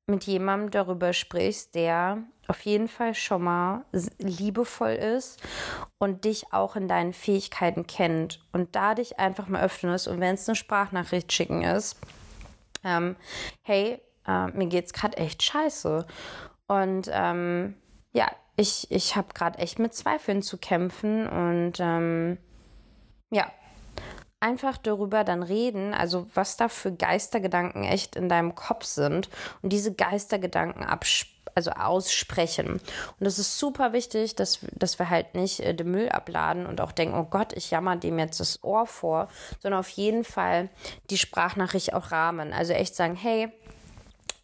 mit 0.09 0.25
jemandem 0.25 0.71
darüber 0.71 1.13
sprichst, 1.13 1.75
der 1.75 2.23
auf 2.47 2.61
jeden 2.61 2.87
Fall 2.87 3.13
schon 3.13 3.43
mal 3.43 3.85
liebevoll 4.17 4.91
ist 4.91 5.41
und 5.99 6.25
dich 6.25 6.51
auch 6.51 6.75
in 6.75 6.87
deinen 6.87 7.13
Fähigkeiten 7.13 7.85
kennt 7.85 8.41
und 8.51 8.75
da 8.75 8.95
dich 8.95 9.19
einfach 9.19 9.47
mal 9.47 9.63
öffnest 9.63 10.07
und 10.07 10.19
wenn 10.19 10.33
es 10.35 10.49
eine 10.49 10.55
Sprachnachricht 10.55 11.31
schicken 11.31 11.63
ist, 11.63 11.97
ähm, 12.83 13.15
hey, 13.61 14.01
äh, 14.27 14.47
mir 14.47 14.67
geht's 14.67 14.93
gerade 14.93 15.17
echt 15.17 15.43
scheiße. 15.43 16.05
Und 16.67 17.09
ähm, 17.11 17.75
ja, 18.13 18.31
ich, 18.55 18.89
ich 18.91 19.15
habe 19.15 19.33
gerade 19.33 19.57
echt 19.59 19.79
mit 19.79 19.93
Zweifeln 19.93 20.41
zu 20.41 20.57
kämpfen 20.57 21.27
und 21.27 21.73
ähm, 21.79 22.37
ja, 23.31 23.51
einfach 24.39 24.77
darüber 24.77 25.23
dann 25.23 25.43
reden, 25.43 25.93
also 25.93 26.27
was 26.33 26.57
da 26.57 26.69
für 26.69 26.93
Geistergedanken 26.93 27.83
echt 27.83 28.15
in 28.15 28.29
deinem 28.29 28.55
Kopf 28.55 28.85
sind 28.85 29.29
und 29.61 29.73
diese 29.73 29.93
Geistergedanken 29.93 30.83
abspielen 30.83 31.39
also 31.55 31.71
aussprechen. 31.71 32.79
Und 33.19 33.25
es 33.25 33.37
ist 33.37 33.59
super 33.59 33.91
wichtig, 33.91 34.35
dass, 34.35 34.59
dass 34.71 34.97
wir 34.99 35.09
halt 35.09 35.35
nicht 35.35 35.59
äh, 35.59 35.73
den 35.73 35.91
Müll 35.91 36.09
abladen 36.09 36.65
und 36.65 36.79
auch 36.79 36.91
denken, 36.91 37.17
oh 37.17 37.27
Gott, 37.29 37.53
ich 37.53 37.71
jammer 37.71 37.95
dem 37.95 38.17
jetzt 38.19 38.39
das 38.39 38.63
Ohr 38.63 38.85
vor, 38.85 39.27
sondern 39.61 39.79
auf 39.79 39.89
jeden 39.89 40.23
Fall 40.23 40.69
die 41.09 41.17
Sprachnachricht 41.17 41.93
auch 41.93 42.11
rahmen. 42.11 42.53
Also 42.53 42.73
echt 42.73 42.95
sagen, 42.95 43.15
hey, 43.15 43.51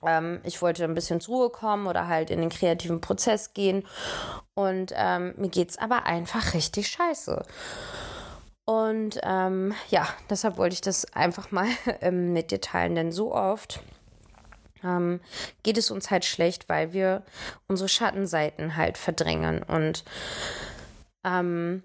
ähm, 0.05 0.41
ich 0.43 0.61
wollte 0.61 0.83
ein 0.83 0.95
bisschen 0.95 1.21
zur 1.21 1.35
Ruhe 1.35 1.49
kommen 1.49 1.87
oder 1.87 2.07
halt 2.07 2.29
in 2.29 2.41
den 2.41 2.49
kreativen 2.49 3.01
Prozess 3.01 3.53
gehen 3.53 3.85
und 4.53 4.93
ähm, 4.95 5.33
mir 5.37 5.49
geht 5.49 5.71
es 5.71 5.77
aber 5.77 6.05
einfach 6.05 6.53
richtig 6.53 6.87
scheiße. 6.89 7.43
Und 8.65 9.19
ähm, 9.23 9.73
ja, 9.89 10.07
deshalb 10.29 10.57
wollte 10.57 10.73
ich 10.73 10.81
das 10.81 11.13
einfach 11.13 11.51
mal 11.51 11.67
ähm, 12.01 12.33
mit 12.33 12.51
dir 12.51 12.61
teilen, 12.61 12.95
denn 12.95 13.11
so 13.11 13.33
oft 13.33 13.79
ähm, 14.83 15.19
geht 15.63 15.77
es 15.77 15.91
uns 15.91 16.11
halt 16.11 16.25
schlecht, 16.25 16.67
weil 16.67 16.93
wir 16.93 17.23
unsere 17.67 17.89
Schattenseiten 17.89 18.75
halt 18.75 18.97
verdrängen. 18.97 19.61
Und 19.63 20.03
ähm, 21.23 21.83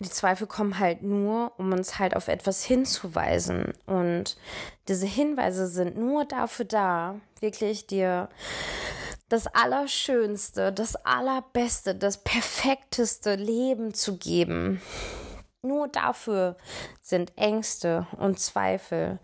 die 0.00 0.10
Zweifel 0.10 0.46
kommen 0.46 0.78
halt 0.78 1.02
nur, 1.02 1.52
um 1.58 1.72
uns 1.72 1.98
halt 1.98 2.16
auf 2.16 2.28
etwas 2.28 2.64
hinzuweisen. 2.64 3.72
Und 3.86 4.36
diese 4.88 5.06
Hinweise 5.06 5.66
sind 5.66 5.96
nur 5.96 6.24
dafür 6.24 6.64
da, 6.64 7.16
wirklich 7.40 7.86
dir 7.86 8.28
das 9.28 9.46
Allerschönste, 9.46 10.72
das 10.72 10.96
Allerbeste, 10.96 11.94
das 11.94 12.22
perfekteste 12.22 13.36
Leben 13.36 13.94
zu 13.94 14.16
geben. 14.18 14.80
Nur 15.64 15.88
dafür 15.88 16.56
sind 17.00 17.32
Ängste 17.36 18.06
und 18.18 18.38
Zweifel. 18.38 19.18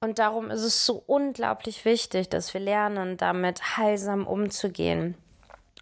Und 0.00 0.18
darum 0.18 0.50
ist 0.50 0.62
es 0.62 0.86
so 0.86 1.02
unglaublich 1.06 1.84
wichtig, 1.84 2.30
dass 2.30 2.54
wir 2.54 2.60
lernen, 2.62 3.18
damit 3.18 3.76
heilsam 3.76 4.26
umzugehen. 4.26 5.16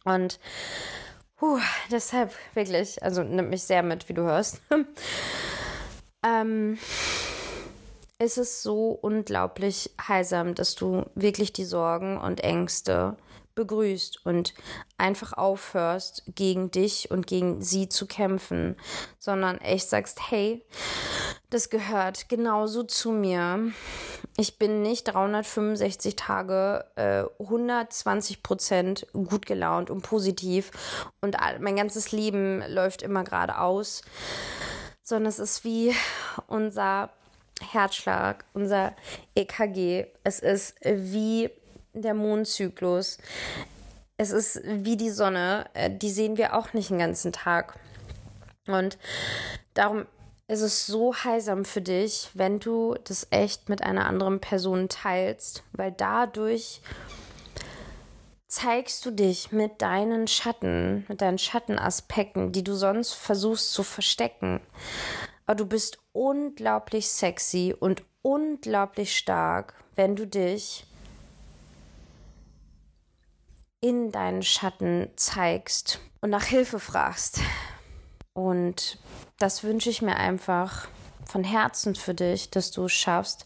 Und 0.04 0.40
puh, 1.36 1.60
deshalb 1.92 2.32
wirklich, 2.54 3.00
also 3.04 3.22
nimmt 3.22 3.50
mich 3.50 3.62
sehr 3.62 3.84
mit, 3.84 4.08
wie 4.08 4.14
du 4.14 4.22
hörst. 4.22 4.60
ähm, 6.26 6.76
es 8.18 8.36
ist 8.36 8.64
so 8.64 8.90
unglaublich 8.90 9.92
heilsam, 10.08 10.56
dass 10.56 10.74
du 10.74 11.04
wirklich 11.14 11.52
die 11.52 11.64
Sorgen 11.64 12.18
und 12.18 12.40
Ängste 12.40 13.16
begrüßt 13.58 14.24
und 14.24 14.54
einfach 14.96 15.32
aufhörst, 15.32 16.22
gegen 16.34 16.70
dich 16.70 17.10
und 17.10 17.26
gegen 17.26 17.60
sie 17.60 17.88
zu 17.88 18.06
kämpfen, 18.06 18.76
sondern 19.18 19.58
echt 19.58 19.88
sagst, 19.88 20.30
hey, 20.30 20.64
das 21.50 21.68
gehört 21.68 22.28
genauso 22.28 22.84
zu 22.84 23.10
mir. 23.10 23.72
Ich 24.36 24.58
bin 24.58 24.82
nicht 24.82 25.04
365 25.04 26.14
Tage 26.14 26.84
äh, 26.94 27.24
120 27.42 28.42
Prozent 28.44 29.06
gut 29.12 29.44
gelaunt 29.44 29.90
und 29.90 30.02
positiv 30.02 30.70
und 31.20 31.36
mein 31.60 31.76
ganzes 31.76 32.12
Leben 32.12 32.62
läuft 32.68 33.02
immer 33.02 33.24
geradeaus, 33.24 34.02
sondern 35.02 35.30
es 35.30 35.40
ist 35.40 35.64
wie 35.64 35.92
unser 36.46 37.10
Herzschlag, 37.60 38.44
unser 38.52 38.94
EKG. 39.34 40.06
Es 40.22 40.38
ist 40.38 40.76
wie 40.84 41.50
der 42.02 42.14
Mondzyklus. 42.14 43.18
Es 44.16 44.30
ist 44.30 44.60
wie 44.64 44.96
die 44.96 45.10
Sonne, 45.10 45.66
äh, 45.74 45.90
die 45.90 46.10
sehen 46.10 46.36
wir 46.36 46.54
auch 46.54 46.72
nicht 46.72 46.90
den 46.90 46.98
ganzen 46.98 47.32
Tag. 47.32 47.78
Und 48.66 48.98
darum 49.74 50.06
ist 50.48 50.62
es 50.62 50.86
so 50.86 51.14
heilsam 51.14 51.64
für 51.64 51.82
dich, 51.82 52.30
wenn 52.34 52.58
du 52.58 52.96
das 53.04 53.26
echt 53.30 53.68
mit 53.68 53.82
einer 53.82 54.06
anderen 54.06 54.40
Person 54.40 54.88
teilst, 54.88 55.62
weil 55.72 55.92
dadurch 55.92 56.80
zeigst 58.48 59.04
du 59.04 59.10
dich 59.10 59.52
mit 59.52 59.82
deinen 59.82 60.26
Schatten, 60.26 61.04
mit 61.08 61.20
deinen 61.20 61.38
Schattenaspekten, 61.38 62.50
die 62.50 62.64
du 62.64 62.74
sonst 62.74 63.12
versuchst 63.12 63.72
zu 63.72 63.82
verstecken. 63.82 64.60
aber 65.46 65.56
du 65.56 65.66
bist 65.66 65.98
unglaublich 66.12 67.08
sexy 67.08 67.74
und 67.78 68.02
unglaublich 68.22 69.16
stark, 69.16 69.74
wenn 69.96 70.16
du 70.16 70.26
dich 70.26 70.84
in 73.80 74.10
deinen 74.12 74.42
Schatten 74.42 75.10
zeigst 75.16 76.00
und 76.20 76.30
nach 76.30 76.44
Hilfe 76.44 76.80
fragst. 76.80 77.40
Und 78.32 78.98
das 79.38 79.62
wünsche 79.64 79.90
ich 79.90 80.02
mir 80.02 80.16
einfach 80.16 80.88
von 81.24 81.44
Herzen 81.44 81.94
für 81.94 82.14
dich, 82.14 82.50
dass 82.50 82.70
du 82.70 82.86
es 82.86 82.92
schaffst, 82.92 83.44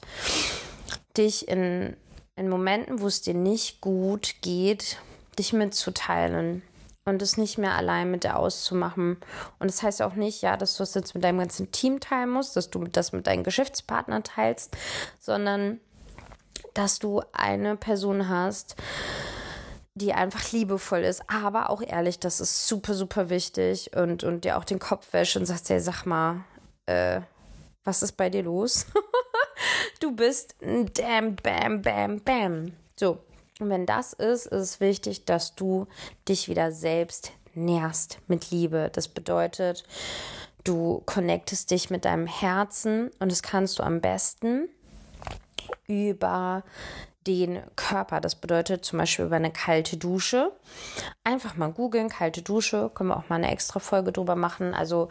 dich 1.16 1.48
in, 1.48 1.96
in 2.36 2.48
Momenten, 2.48 3.00
wo 3.00 3.06
es 3.06 3.20
dir 3.20 3.34
nicht 3.34 3.80
gut 3.80 4.36
geht, 4.40 4.98
dich 5.38 5.52
mitzuteilen 5.52 6.62
und 7.04 7.20
es 7.20 7.36
nicht 7.36 7.58
mehr 7.58 7.74
allein 7.74 8.10
mit 8.10 8.24
dir 8.24 8.36
auszumachen. 8.36 9.16
Und 9.58 9.70
das 9.70 9.82
heißt 9.82 10.02
auch 10.02 10.14
nicht, 10.14 10.42
ja, 10.42 10.56
dass 10.56 10.76
du 10.76 10.82
es 10.84 10.94
jetzt 10.94 11.14
mit 11.14 11.24
deinem 11.24 11.38
ganzen 11.38 11.72
Team 11.72 12.00
teilen 12.00 12.30
musst, 12.30 12.56
dass 12.56 12.70
du 12.70 12.84
das 12.84 13.12
mit 13.12 13.26
deinen 13.26 13.44
Geschäftspartnern 13.44 14.22
teilst, 14.22 14.76
sondern 15.18 15.80
dass 16.74 16.98
du 16.98 17.22
eine 17.32 17.76
Person 17.76 18.28
hast, 18.28 18.76
die 19.94 20.12
einfach 20.12 20.52
liebevoll 20.52 21.00
ist, 21.00 21.22
aber 21.28 21.70
auch 21.70 21.82
ehrlich, 21.82 22.18
das 22.18 22.40
ist 22.40 22.66
super, 22.66 22.94
super 22.94 23.28
wichtig 23.28 23.94
und, 23.94 24.24
und 24.24 24.44
dir 24.44 24.56
auch 24.56 24.64
den 24.64 24.78
Kopf 24.78 25.12
wäscht 25.12 25.36
und 25.36 25.46
sagst, 25.46 25.68
hey, 25.68 25.80
sag 25.80 26.06
mal, 26.06 26.44
äh, 26.86 27.20
was 27.84 28.02
ist 28.02 28.12
bei 28.12 28.30
dir 28.30 28.42
los? 28.42 28.86
du 30.00 30.12
bist 30.12 30.54
ein 30.62 30.90
Damn, 30.94 31.36
Bam, 31.36 31.82
Bam, 31.82 32.20
Bam. 32.20 32.72
So, 32.98 33.18
und 33.60 33.68
wenn 33.68 33.86
das 33.86 34.12
ist, 34.12 34.46
ist 34.46 34.60
es 34.60 34.80
wichtig, 34.80 35.24
dass 35.24 35.54
du 35.54 35.86
dich 36.28 36.48
wieder 36.48 36.72
selbst 36.72 37.32
nährst 37.54 38.18
mit 38.28 38.50
Liebe. 38.50 38.90
Das 38.92 39.08
bedeutet, 39.08 39.84
du 40.64 41.02
connectest 41.04 41.70
dich 41.70 41.90
mit 41.90 42.04
deinem 42.04 42.26
Herzen 42.26 43.10
und 43.18 43.30
das 43.30 43.42
kannst 43.42 43.78
du 43.78 43.82
am 43.82 44.00
besten 44.00 44.68
über 45.86 46.64
den 47.26 47.62
Körper. 47.76 48.20
Das 48.20 48.34
bedeutet 48.34 48.84
zum 48.84 48.98
Beispiel 48.98 49.26
über 49.26 49.36
eine 49.36 49.52
kalte 49.52 49.96
Dusche. 49.96 50.52
Einfach 51.24 51.56
mal 51.56 51.70
googeln, 51.70 52.08
kalte 52.08 52.42
Dusche. 52.42 52.90
Können 52.94 53.10
wir 53.10 53.16
auch 53.16 53.28
mal 53.28 53.36
eine 53.36 53.50
extra 53.50 53.80
Folge 53.80 54.12
drüber 54.12 54.36
machen. 54.36 54.74
Also 54.74 55.08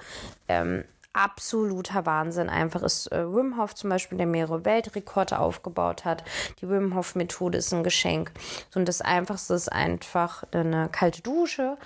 ähm, 0.48 0.84
absoluter 1.14 2.06
Wahnsinn 2.06 2.50
einfach 2.50 2.84
ist 2.84 3.12
äh, 3.12 3.26
Wim 3.26 3.58
Hof 3.58 3.76
zum 3.76 3.90
Beispiel, 3.90 4.18
der 4.18 4.28
mehrere 4.28 4.64
Weltrekorde 4.66 5.40
aufgebaut 5.40 6.06
hat. 6.06 6.24
Die 6.62 6.70
Wim 6.70 6.96
Hof 6.96 7.16
Methode 7.16 7.58
ist 7.58 7.74
ein 7.74 7.84
Geschenk. 7.84 8.32
So, 8.70 8.80
und 8.80 8.88
das 8.88 9.02
Einfachste 9.02 9.54
ist 9.54 9.72
einfach 9.72 10.44
eine 10.52 10.90
kalte 10.90 11.22
Dusche. 11.22 11.78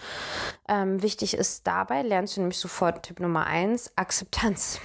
Ähm, 0.68 1.02
wichtig 1.02 1.36
ist 1.36 1.66
dabei, 1.66 2.02
lernst 2.02 2.38
du 2.38 2.42
nämlich 2.42 2.60
sofort 2.60 3.04
Tipp 3.04 3.20
Nummer 3.20 3.48
eins, 3.48 3.92
Akzeptanz. 3.96 4.80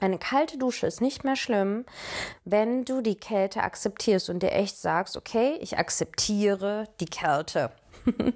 Eine 0.00 0.18
kalte 0.18 0.56
Dusche 0.56 0.86
ist 0.86 1.02
nicht 1.02 1.24
mehr 1.24 1.36
schlimm, 1.36 1.84
wenn 2.44 2.86
du 2.86 3.02
die 3.02 3.16
Kälte 3.16 3.62
akzeptierst 3.62 4.30
und 4.30 4.42
dir 4.42 4.52
echt 4.52 4.78
sagst, 4.78 5.16
okay, 5.16 5.58
ich 5.60 5.78
akzeptiere 5.78 6.88
die 7.00 7.06
Kälte. 7.06 7.70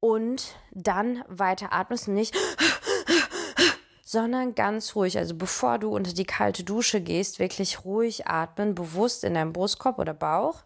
und 0.00 0.54
dann 0.70 1.24
weiter 1.26 1.72
atmest 1.72 2.06
und 2.06 2.14
nicht 2.14 2.36
sondern 4.04 4.54
ganz 4.54 4.94
ruhig. 4.94 5.18
Also 5.18 5.34
bevor 5.34 5.78
du 5.78 5.88
unter 5.88 6.12
die 6.12 6.24
kalte 6.24 6.62
Dusche 6.62 7.00
gehst, 7.00 7.38
wirklich 7.38 7.84
ruhig 7.84 8.26
atmen, 8.26 8.74
bewusst 8.74 9.24
in 9.24 9.34
deinem 9.34 9.52
Brustkorb 9.52 9.98
oder 9.98 10.14
Bauch. 10.14 10.62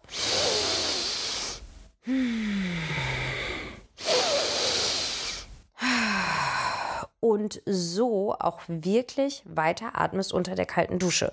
Und 7.47 7.61
so 7.65 8.33
auch 8.37 8.59
wirklich 8.67 9.41
weiter 9.45 9.91
atmest 9.93 10.33
unter 10.33 10.55
der 10.55 10.65
kalten 10.65 10.99
Dusche. 10.99 11.31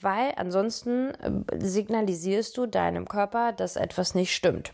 Weil 0.00 0.32
ansonsten 0.36 1.10
äh, 1.10 1.58
signalisierst 1.58 2.56
du 2.56 2.66
deinem 2.66 3.08
Körper, 3.08 3.52
dass 3.52 3.74
etwas 3.74 4.14
nicht 4.14 4.32
stimmt. 4.32 4.70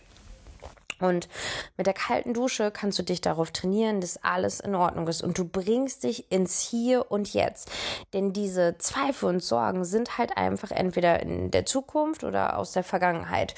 Und 1.00 1.28
mit 1.76 1.86
der 1.86 1.94
kalten 1.94 2.34
Dusche 2.34 2.70
kannst 2.70 2.98
du 2.98 3.02
dich 3.02 3.20
darauf 3.20 3.50
trainieren, 3.50 4.00
dass 4.00 4.22
alles 4.22 4.60
in 4.60 4.74
Ordnung 4.74 5.08
ist 5.08 5.22
und 5.22 5.36
du 5.38 5.44
bringst 5.44 6.04
dich 6.04 6.30
ins 6.30 6.60
Hier 6.60 7.10
und 7.10 7.32
Jetzt. 7.32 7.70
Denn 8.12 8.32
diese 8.32 8.78
Zweifel 8.78 9.28
und 9.28 9.42
Sorgen 9.42 9.84
sind 9.84 10.18
halt 10.18 10.36
einfach 10.36 10.70
entweder 10.70 11.20
in 11.20 11.50
der 11.50 11.66
Zukunft 11.66 12.24
oder 12.24 12.58
aus 12.58 12.72
der 12.72 12.84
Vergangenheit. 12.84 13.54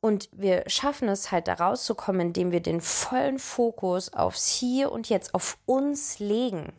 Und 0.00 0.28
wir 0.32 0.64
schaffen 0.66 1.08
es 1.08 1.32
halt 1.32 1.48
da 1.48 1.54
rauszukommen, 1.54 2.28
indem 2.28 2.52
wir 2.52 2.60
den 2.60 2.80
vollen 2.80 3.38
Fokus 3.38 4.12
aufs 4.12 4.48
Hier 4.48 4.92
und 4.92 5.08
Jetzt, 5.08 5.34
auf 5.34 5.58
uns 5.66 6.18
legen 6.18 6.72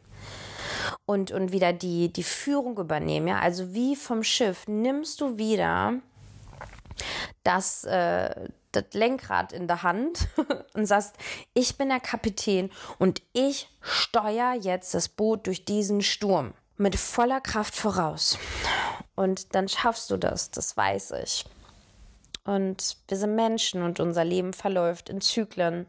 und, 1.05 1.31
und 1.31 1.51
wieder 1.51 1.73
die, 1.73 2.11
die 2.11 2.23
Führung 2.23 2.77
übernehmen. 2.77 3.27
Ja? 3.27 3.39
Also 3.39 3.73
wie 3.73 3.95
vom 3.95 4.23
Schiff 4.23 4.67
nimmst 4.67 5.21
du 5.21 5.37
wieder 5.37 5.93
das, 7.43 7.83
äh, 7.83 8.49
das 8.75 8.85
Lenkrad 8.93 9.53
in 9.53 9.67
der 9.67 9.83
Hand 9.83 10.27
und 10.73 10.85
sagst, 10.85 11.15
ich 11.53 11.77
bin 11.77 11.89
der 11.89 11.99
Kapitän 11.99 12.71
und 12.99 13.21
ich 13.33 13.69
steuere 13.81 14.53
jetzt 14.53 14.93
das 14.93 15.09
Boot 15.09 15.47
durch 15.47 15.65
diesen 15.65 16.01
Sturm 16.01 16.53
mit 16.77 16.95
voller 16.95 17.41
Kraft 17.41 17.75
voraus. 17.75 18.37
Und 19.15 19.55
dann 19.55 19.67
schaffst 19.67 20.11
du 20.11 20.17
das, 20.17 20.51
das 20.51 20.75
weiß 20.75 21.11
ich. 21.23 21.45
Und 22.43 22.97
wir 23.07 23.17
sind 23.17 23.35
Menschen 23.35 23.81
und 23.81 23.99
unser 23.99 24.23
Leben 24.23 24.53
verläuft 24.53 25.09
in 25.09 25.21
Zyklen. 25.21 25.87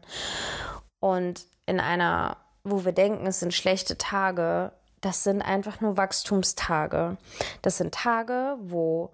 Und 0.99 1.45
in 1.65 1.79
einer, 1.79 2.37
wo 2.63 2.85
wir 2.85 2.93
denken, 2.93 3.27
es 3.27 3.39
sind 3.39 3.53
schlechte 3.53 3.97
Tage, 3.97 4.71
das 5.01 5.23
sind 5.23 5.41
einfach 5.41 5.81
nur 5.81 5.97
Wachstumstage. 5.97 7.17
Das 7.61 7.77
sind 7.77 7.93
Tage, 7.93 8.57
wo 8.59 9.11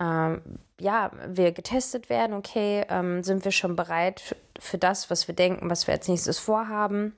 ähm, 0.00 0.40
ja, 0.80 1.10
wir 1.26 1.52
getestet 1.52 2.08
werden, 2.08 2.34
okay, 2.34 2.84
ähm, 2.88 3.22
sind 3.24 3.44
wir 3.44 3.52
schon 3.52 3.76
bereit 3.76 4.36
für 4.58 4.78
das, 4.78 5.10
was 5.10 5.28
wir 5.28 5.34
denken, 5.34 5.70
was 5.70 5.86
wir 5.86 5.94
als 5.94 6.08
nächstes 6.08 6.38
vorhaben. 6.38 7.16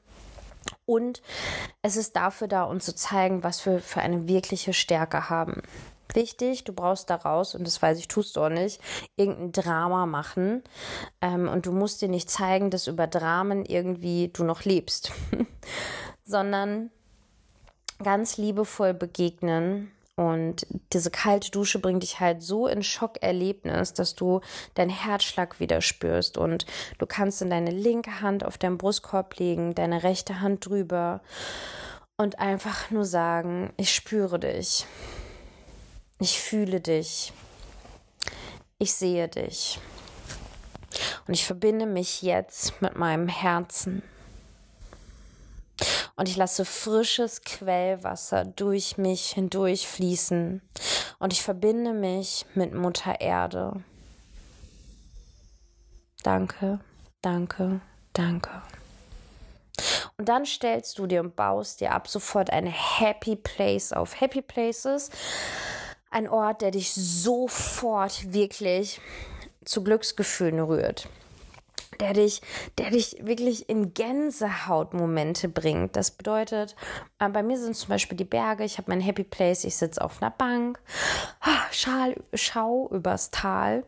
Und 0.86 1.22
es 1.82 1.96
ist 1.96 2.16
dafür 2.16 2.48
da, 2.48 2.64
uns 2.64 2.84
zu 2.84 2.94
zeigen, 2.94 3.42
was 3.42 3.64
wir 3.66 3.80
für 3.80 4.00
eine 4.00 4.28
wirkliche 4.28 4.72
Stärke 4.72 5.30
haben. 5.30 5.62
Wichtig, 6.12 6.64
du 6.64 6.72
brauchst 6.72 7.08
daraus, 7.08 7.54
und 7.54 7.66
das 7.66 7.80
weiß 7.80 7.98
ich, 7.98 8.08
tust 8.08 8.36
du 8.36 8.40
auch 8.40 8.48
nicht, 8.48 8.80
irgendein 9.16 9.52
Drama 9.52 10.06
machen. 10.06 10.62
Ähm, 11.20 11.48
und 11.48 11.66
du 11.66 11.72
musst 11.72 12.02
dir 12.02 12.08
nicht 12.08 12.30
zeigen, 12.30 12.70
dass 12.70 12.88
über 12.88 13.06
Dramen 13.06 13.64
irgendwie 13.64 14.28
du 14.28 14.44
noch 14.44 14.64
lebst, 14.64 15.12
sondern 16.24 16.90
ganz 18.02 18.38
liebevoll 18.38 18.94
begegnen 18.94 19.92
und 20.20 20.66
diese 20.92 21.11
kalte 21.11 21.50
Dusche 21.50 21.78
bringt 21.78 22.02
dich 22.02 22.20
halt 22.20 22.42
so 22.42 22.66
in 22.66 22.83
Schockerlebnis, 22.83 23.94
dass 23.94 24.14
du 24.14 24.42
deinen 24.74 24.90
Herzschlag 24.90 25.61
wieder 25.61 25.80
spürst 25.80 26.37
und 26.37 26.66
du 26.98 27.06
kannst 27.06 27.40
in 27.40 27.48
deine 27.48 27.70
linke 27.70 28.20
Hand 28.20 28.44
auf 28.44 28.59
deinen 28.59 28.76
Brustkorb 28.76 29.38
legen, 29.38 29.74
deine 29.74 30.02
rechte 30.02 30.42
Hand 30.42 30.66
drüber 30.66 31.22
und 32.18 32.38
einfach 32.38 32.90
nur 32.90 33.06
sagen, 33.06 33.72
ich 33.78 33.94
spüre 33.94 34.38
dich. 34.38 34.85
Ich 36.18 36.38
fühle 36.38 36.83
dich. 36.83 37.33
Ich 38.76 38.92
sehe 38.92 39.26
dich. 39.26 39.80
Und 41.26 41.33
ich 41.33 41.46
verbinde 41.46 41.87
mich 41.87 42.20
jetzt 42.20 42.83
mit 42.83 42.94
meinem 42.94 43.28
Herzen 43.28 44.02
und 46.20 46.28
ich 46.28 46.37
lasse 46.37 46.66
frisches 46.66 47.40
Quellwasser 47.40 48.44
durch 48.44 48.98
mich 48.98 49.30
hindurch 49.30 49.88
fließen 49.88 50.61
und 51.18 51.33
ich 51.33 51.42
verbinde 51.42 51.94
mich 51.94 52.44
mit 52.54 52.74
Mutter 52.74 53.22
Erde. 53.22 53.83
Danke, 56.22 56.78
danke, 57.22 57.80
danke. 58.12 58.50
Und 60.18 60.28
dann 60.28 60.44
stellst 60.44 60.98
du 60.98 61.06
dir 61.06 61.20
und 61.20 61.37
baust 61.37 61.80
dir 61.80 61.92
ab 61.92 62.06
sofort 62.06 62.50
eine 62.50 62.70
Happy 62.70 63.35
Place 63.35 63.94
auf. 63.94 64.20
Happy 64.20 64.42
Places, 64.42 65.09
ein 66.11 66.28
Ort, 66.28 66.61
der 66.61 66.70
dich 66.70 66.92
sofort 66.92 68.30
wirklich 68.35 69.00
zu 69.64 69.83
Glücksgefühlen 69.83 70.61
rührt 70.61 71.09
der 72.00 72.14
dich, 72.14 72.40
der 72.78 72.90
dich 72.90 73.16
wirklich 73.20 73.68
in 73.68 73.94
Gänsehautmomente 73.94 75.48
bringt. 75.48 75.96
Das 75.96 76.10
bedeutet, 76.10 76.74
äh, 77.18 77.28
bei 77.28 77.42
mir 77.42 77.58
sind 77.58 77.76
zum 77.76 77.90
Beispiel 77.90 78.16
die 78.16 78.24
Berge, 78.24 78.64
ich 78.64 78.78
habe 78.78 78.90
mein 78.90 79.00
Happy 79.00 79.24
Place, 79.24 79.64
ich 79.64 79.76
sitze 79.76 80.02
auf 80.02 80.20
einer 80.20 80.30
Bank, 80.30 80.80
schau, 81.70 82.14
schau 82.34 82.88
übers 82.90 83.30
Tal 83.30 83.84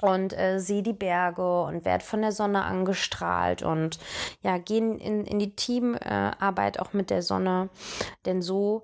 und 0.00 0.36
äh, 0.38 0.58
sehe 0.58 0.82
die 0.82 0.92
Berge 0.92 1.62
und 1.62 1.84
werde 1.84 2.04
von 2.04 2.22
der 2.22 2.32
Sonne 2.32 2.64
angestrahlt 2.64 3.62
und 3.62 3.98
ja, 4.42 4.58
gehen 4.58 4.98
in, 4.98 5.24
in 5.24 5.38
die 5.38 5.54
Teamarbeit 5.54 6.76
äh, 6.76 6.80
auch 6.80 6.92
mit 6.92 7.10
der 7.10 7.22
Sonne, 7.22 7.68
denn 8.26 8.42
so 8.42 8.82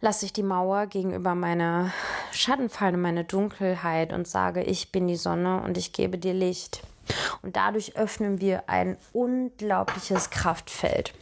lasse 0.00 0.24
ich 0.24 0.32
die 0.32 0.42
Mauer 0.42 0.86
gegenüber 0.86 1.34
meiner 1.34 1.92
Schattenfallen, 2.32 3.00
meine 3.00 3.24
Dunkelheit 3.24 4.12
und 4.12 4.28
sage, 4.28 4.62
ich 4.62 4.92
bin 4.92 5.08
die 5.08 5.16
Sonne 5.16 5.62
und 5.62 5.76
ich 5.76 5.92
gebe 5.92 6.18
dir 6.18 6.34
Licht. 6.34 6.82
Und 7.42 7.56
dadurch 7.56 7.96
öffnen 7.96 8.40
wir 8.40 8.68
ein 8.68 8.96
unglaubliches 9.12 10.30
Kraftfeld. 10.30 11.12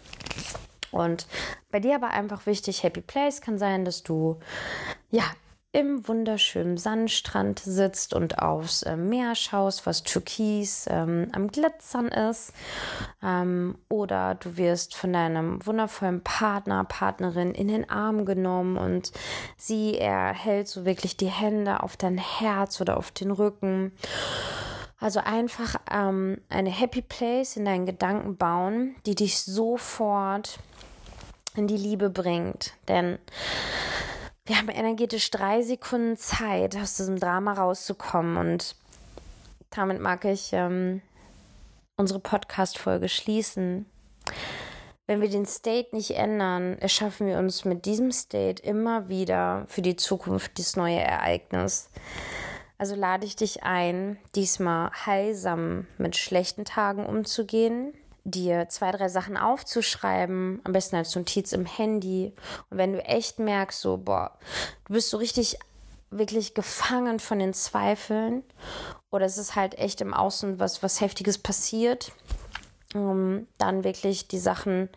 Und 0.91 1.27
bei 1.71 1.81
dir 1.81 1.95
aber 1.95 2.11
einfach 2.11 2.47
wichtig, 2.47 2.83
Happy 2.83 3.01
Place 3.01 3.41
kann 3.41 3.59
sein, 3.59 3.85
dass 3.85 4.03
du 4.03 4.39
ja 5.11 5.25
im 5.73 6.09
wunderschönen 6.09 6.77
Sandstrand 6.77 7.61
sitzt 7.61 8.13
und 8.13 8.41
aufs 8.41 8.83
äh, 8.83 8.97
Meer 8.97 9.37
schaust, 9.37 9.87
was 9.87 10.03
türkis 10.03 10.87
ähm, 10.91 11.29
am 11.33 11.49
Glitzern 11.49 12.09
ist. 12.09 12.53
Ähm, 13.23 13.79
oder 13.89 14.35
du 14.35 14.57
wirst 14.57 14.97
von 14.97 15.13
deinem 15.13 15.65
wundervollen 15.65 16.23
Partner, 16.23 16.83
Partnerin 16.85 17.55
in 17.55 17.69
den 17.69 17.89
Arm 17.89 18.25
genommen 18.25 18.77
und 18.77 19.13
sie 19.57 19.97
erhält 19.97 20.67
so 20.67 20.85
wirklich 20.85 21.17
die 21.17 21.31
Hände 21.31 21.85
auf 21.85 21.97
dein 21.97 22.19
Herz 22.19 22.81
oder 22.81 22.97
auf 22.97 23.13
den 23.13 23.31
Rücken. 23.31 23.93
Also 24.99 25.21
einfach 25.21 25.77
ähm, 25.91 26.41
eine 26.49 26.71
Happy 26.71 27.01
Place 27.01 27.57
in 27.57 27.65
deinen 27.65 27.87
Gedanken 27.87 28.37
bauen, 28.37 28.97
die 29.07 29.15
dich 29.15 29.41
sofort 29.41 30.59
in 31.55 31.69
die 31.69 31.77
Liebe 31.77 32.11
bringt. 32.11 32.75
Denn 32.89 33.19
wir 34.51 34.59
haben 34.59 34.69
energetisch 34.69 35.31
drei 35.31 35.63
Sekunden 35.63 36.17
Zeit, 36.17 36.77
aus 36.77 36.97
diesem 36.97 37.21
Drama 37.21 37.53
rauszukommen. 37.53 38.37
Und 38.37 38.75
damit 39.71 40.01
mag 40.01 40.25
ich 40.25 40.51
ähm, 40.53 41.03
unsere 41.97 42.19
Podcast-Folge 42.19 43.09
schließen. 43.09 43.87
Wenn 45.07 45.21
wir 45.21 45.31
den 45.31 45.47
State 45.47 45.95
nicht 45.95 46.17
ändern, 46.17 46.77
erschaffen 46.81 47.29
wir 47.29 47.39
uns 47.39 47.65
mit 47.65 47.85
diesem 47.85 48.11
State 48.11 48.61
immer 48.65 49.09
wieder 49.09 49.67
für 49.69 49.83
die 49.83 49.95
Zukunft 49.95 50.59
das 50.59 50.75
neue 50.75 50.99
Ereignis. 50.99 51.89
Also 52.77 52.97
lade 52.97 53.27
ich 53.27 53.37
dich 53.37 53.63
ein, 53.63 54.19
diesmal 54.35 54.91
heilsam 55.07 55.87
mit 55.97 56.17
schlechten 56.17 56.65
Tagen 56.65 57.07
umzugehen, 57.07 57.95
dir 58.31 58.69
zwei, 58.69 58.93
drei 58.93 59.09
Sachen 59.09 59.37
aufzuschreiben, 59.37 60.61
am 60.65 60.73
besten 60.73 60.97
als 60.97 61.15
Notiz 61.15 61.53
im 61.53 61.67
Handy. 61.67 62.33
Und 62.71 62.79
wenn 62.79 62.93
du 62.93 63.05
echt 63.05 63.39
merkst, 63.39 63.81
so, 63.81 63.97
boah, 63.97 64.39
du 64.87 64.95
bist 64.95 65.11
so 65.11 65.17
richtig 65.17 65.59
wirklich 66.11 66.55
gefangen 66.55 67.21
von 67.21 67.39
den 67.39 67.55
Zweifeln 67.55 68.43
oder 69.11 69.27
es 69.27 69.39
ist 69.39 69.55
halt 69.55 69.79
echt 69.79 70.01
im 70.01 70.13
Außen 70.13 70.59
was, 70.59 70.83
was 70.83 71.01
Heftiges 71.01 71.39
passiert, 71.39 72.13
um 72.95 73.47
dann 73.59 73.85
wirklich 73.85 74.27
die 74.27 74.39
Sachen 74.39 74.89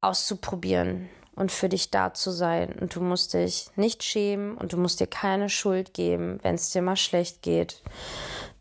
auszuprobieren 0.00 1.08
und 1.34 1.52
für 1.52 1.68
dich 1.68 1.90
da 1.90 2.14
zu 2.14 2.30
sein. 2.30 2.72
Und 2.80 2.94
du 2.94 3.00
musst 3.00 3.34
dich 3.34 3.70
nicht 3.76 4.02
schämen 4.02 4.56
und 4.56 4.72
du 4.72 4.76
musst 4.76 5.00
dir 5.00 5.06
keine 5.06 5.48
Schuld 5.48 5.92
geben, 5.92 6.38
wenn 6.42 6.54
es 6.54 6.70
dir 6.70 6.82
mal 6.82 6.96
schlecht 6.96 7.42
geht, 7.42 7.82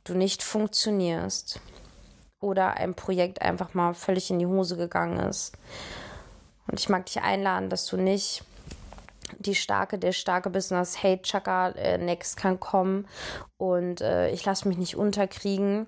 du 0.03 0.15
nicht 0.15 0.41
funktionierst 0.41 1.59
oder 2.39 2.75
ein 2.75 2.93
Projekt 2.93 3.41
einfach 3.41 3.73
mal 3.73 3.93
völlig 3.93 4.29
in 4.29 4.39
die 4.39 4.45
Hose 4.45 4.77
gegangen 4.77 5.19
ist. 5.19 5.57
Und 6.67 6.79
ich 6.79 6.89
mag 6.89 7.05
dich 7.05 7.21
einladen, 7.21 7.69
dass 7.69 7.85
du 7.85 7.97
nicht 7.97 8.43
die 9.39 9.55
starke, 9.55 9.97
der 9.97 10.11
starke 10.11 10.49
Business, 10.49 11.01
hey 11.01 11.19
Chaka, 11.21 11.69
äh, 11.69 11.97
next 11.97 12.37
kann 12.37 12.59
kommen 12.59 13.07
und 13.57 14.01
äh, 14.01 14.29
ich 14.31 14.45
lasse 14.45 14.67
mich 14.67 14.77
nicht 14.77 14.95
unterkriegen. 14.95 15.87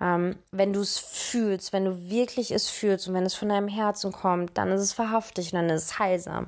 Ähm, 0.00 0.38
wenn 0.50 0.72
du 0.72 0.80
es 0.80 0.98
fühlst, 0.98 1.72
wenn 1.72 1.84
du 1.84 2.08
wirklich 2.08 2.50
es 2.52 2.68
fühlst 2.68 3.06
und 3.06 3.14
wenn 3.14 3.26
es 3.26 3.34
von 3.34 3.50
deinem 3.50 3.68
Herzen 3.68 4.12
kommt, 4.12 4.56
dann 4.56 4.70
ist 4.70 4.80
es 4.80 4.92
verhaftig 4.92 5.52
und 5.52 5.58
dann 5.58 5.70
ist 5.70 5.84
es 5.84 5.98
heilsam. 5.98 6.46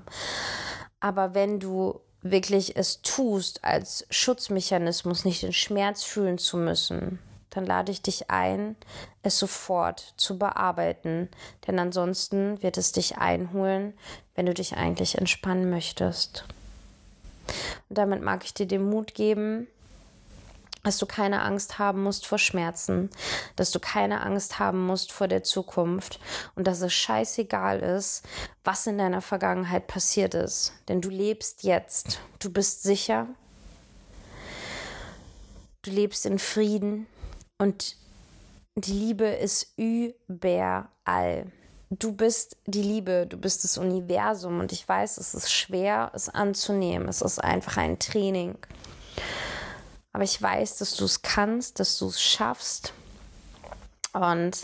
Aber 1.01 1.35
wenn 1.35 1.61
du 1.61 2.01
wirklich 2.23 2.77
es 2.77 3.03
tust 3.03 3.63
als 3.65 4.07
Schutzmechanismus, 4.11 5.25
nicht 5.25 5.43
den 5.43 5.53
Schmerz 5.53 6.03
fühlen 6.03 6.39
zu 6.39 6.57
müssen, 6.57 7.19
dann 7.53 7.67
lade 7.67 7.93
ich 7.93 8.03
dich 8.03 8.31
ein, 8.31 8.77
es 9.23 9.39
sofort 9.39 10.15
zu 10.17 10.39
bearbeiten, 10.39 11.29
denn 11.67 11.79
ansonsten 11.79 12.63
wird 12.63 12.79
es 12.79 12.93
dich 12.93 13.19
einholen, 13.19 13.93
wenn 14.35 14.47
du 14.47 14.55
dich 14.55 14.77
eigentlich 14.77 15.19
entspannen 15.19 15.69
möchtest. 15.69 16.45
Und 17.89 17.99
damit 17.99 18.23
mag 18.23 18.45
ich 18.45 18.55
dir 18.55 18.67
den 18.67 18.89
Mut 18.89 19.15
geben, 19.15 19.69
dass 20.83 20.99
du 20.99 21.07
keine 21.07 21.43
Angst 21.43 21.79
haben 21.79 22.03
musst 22.03 22.27
vor 22.27 22.39
Schmerzen, 22.39 23.11
dass 23.55 23.71
du 23.71 23.79
keine 23.79 24.23
Angst 24.23 24.59
haben 24.59 24.85
musst 24.85 25.13
vor 25.13 25.29
der 25.29 25.45
Zukunft 25.45 26.19
und 26.55 26.67
dass 26.67 26.81
es 26.81 26.93
scheißegal 26.93 27.81
ist, 27.81 28.25
was 28.65 28.87
in 28.87 28.99
deiner 28.99 29.21
Vergangenheit 29.21 29.87
passiert 29.87 30.35
ist, 30.35 30.73
denn 30.89 31.01
du 31.01 31.11
lebst 31.11 31.63
jetzt, 31.63 32.19
du 32.41 32.51
bist 32.51 32.83
sicher, 32.83 33.29
du 35.83 35.91
lebst 35.91 36.27
in 36.27 36.39
Frieden, 36.39 37.07
und 37.63 37.95
die 38.75 38.93
Liebe 38.93 39.27
ist 39.27 39.75
überall. 39.77 41.47
Du 41.91 42.13
bist 42.13 42.57
die 42.67 42.83
Liebe, 42.83 43.27
du 43.29 43.37
bist 43.37 43.63
das 43.63 43.79
Universum 43.79 44.59
und 44.59 44.73
ich 44.73 44.89
weiß, 44.89 45.17
es 45.19 45.33
ist 45.33 45.53
schwer, 45.53 46.11
es 46.13 46.29
anzunehmen. 46.29 47.07
Es 47.07 47.23
ist 47.23 47.39
einfach 47.39 47.77
ein 47.77 48.01
Training. 48.01 48.59
Aber 50.13 50.25
ich 50.25 50.43
weiß, 50.43 50.79
dass 50.79 50.97
du 50.97 51.05
es 51.05 51.23
kannst, 51.23 51.79
dass 51.79 51.99
du 51.99 52.09
es 52.09 52.21
schaffst 52.21 52.95
und 54.13 54.63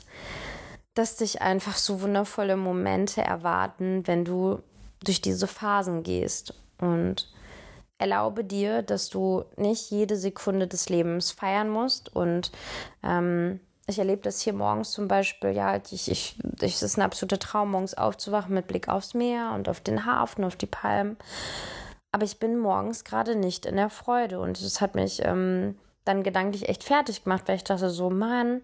dass 0.94 1.16
dich 1.16 1.40
einfach 1.40 1.76
so 1.76 2.00
wundervolle 2.00 2.56
Momente 2.56 3.22
erwarten, 3.22 4.08
wenn 4.08 4.24
du 4.24 4.60
durch 5.04 5.20
diese 5.20 5.46
Phasen 5.46 6.02
gehst. 6.02 6.52
Und 6.78 7.30
erlaube 7.98 8.44
dir, 8.44 8.82
dass 8.82 9.10
du 9.10 9.44
nicht 9.56 9.90
jede 9.90 10.16
Sekunde 10.16 10.66
des 10.66 10.88
Lebens 10.88 11.32
feiern 11.32 11.68
musst. 11.68 12.14
Und 12.14 12.52
ähm, 13.02 13.60
ich 13.86 13.98
erlebe 13.98 14.22
das 14.22 14.40
hier 14.40 14.52
morgens 14.52 14.92
zum 14.92 15.08
Beispiel, 15.08 15.50
ja, 15.50 15.76
ich, 15.90 16.10
ich, 16.10 16.36
es 16.60 16.82
ist 16.82 16.96
ein 16.96 17.02
absoluter 17.02 17.38
Traum, 17.38 17.72
morgens 17.72 17.94
aufzuwachen 17.94 18.54
mit 18.54 18.66
Blick 18.66 18.88
aufs 18.88 19.14
Meer 19.14 19.52
und 19.54 19.68
auf 19.68 19.80
den 19.80 20.06
Hafen, 20.06 20.44
auf 20.44 20.56
die 20.56 20.66
Palmen. 20.66 21.16
Aber 22.12 22.24
ich 22.24 22.38
bin 22.38 22.56
morgens 22.58 23.04
gerade 23.04 23.36
nicht 23.36 23.66
in 23.66 23.76
der 23.76 23.90
Freude 23.90 24.40
und 24.40 24.60
es 24.60 24.80
hat 24.80 24.94
mich 24.94 25.20
ähm, 25.24 25.76
dann 26.08 26.22
gedanklich 26.22 26.68
echt 26.68 26.84
fertig 26.84 27.24
gemacht, 27.24 27.44
weil 27.46 27.56
ich 27.56 27.64
dachte 27.64 27.90
so, 27.90 28.10
Mann, 28.10 28.62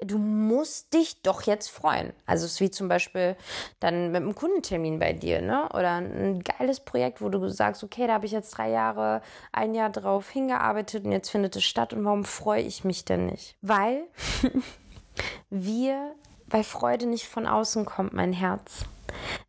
du 0.00 0.18
musst 0.18 0.94
dich 0.94 1.22
doch 1.22 1.42
jetzt 1.42 1.68
freuen. 1.68 2.12
Also 2.26 2.46
es 2.46 2.52
ist 2.52 2.60
wie 2.60 2.70
zum 2.70 2.88
Beispiel 2.88 3.36
dann 3.80 4.12
mit 4.12 4.22
einem 4.22 4.34
Kundentermin 4.34 4.98
bei 4.98 5.12
dir, 5.12 5.42
ne? 5.42 5.68
Oder 5.74 5.96
ein 5.96 6.42
geiles 6.42 6.80
Projekt, 6.80 7.20
wo 7.20 7.28
du 7.28 7.48
sagst, 7.48 7.82
okay, 7.82 8.06
da 8.06 8.14
habe 8.14 8.26
ich 8.26 8.32
jetzt 8.32 8.50
drei 8.50 8.70
Jahre, 8.70 9.20
ein 9.52 9.74
Jahr 9.74 9.90
drauf 9.90 10.30
hingearbeitet 10.30 11.04
und 11.04 11.12
jetzt 11.12 11.30
findet 11.30 11.56
es 11.56 11.64
statt 11.64 11.92
und 11.92 12.04
warum 12.04 12.24
freue 12.24 12.62
ich 12.62 12.84
mich 12.84 13.04
denn 13.04 13.26
nicht? 13.26 13.56
Weil 13.62 14.04
wir, 15.50 16.14
weil 16.46 16.64
Freude 16.64 17.06
nicht 17.06 17.26
von 17.26 17.46
außen 17.46 17.84
kommt, 17.84 18.12
mein 18.12 18.32
Herz. 18.32 18.84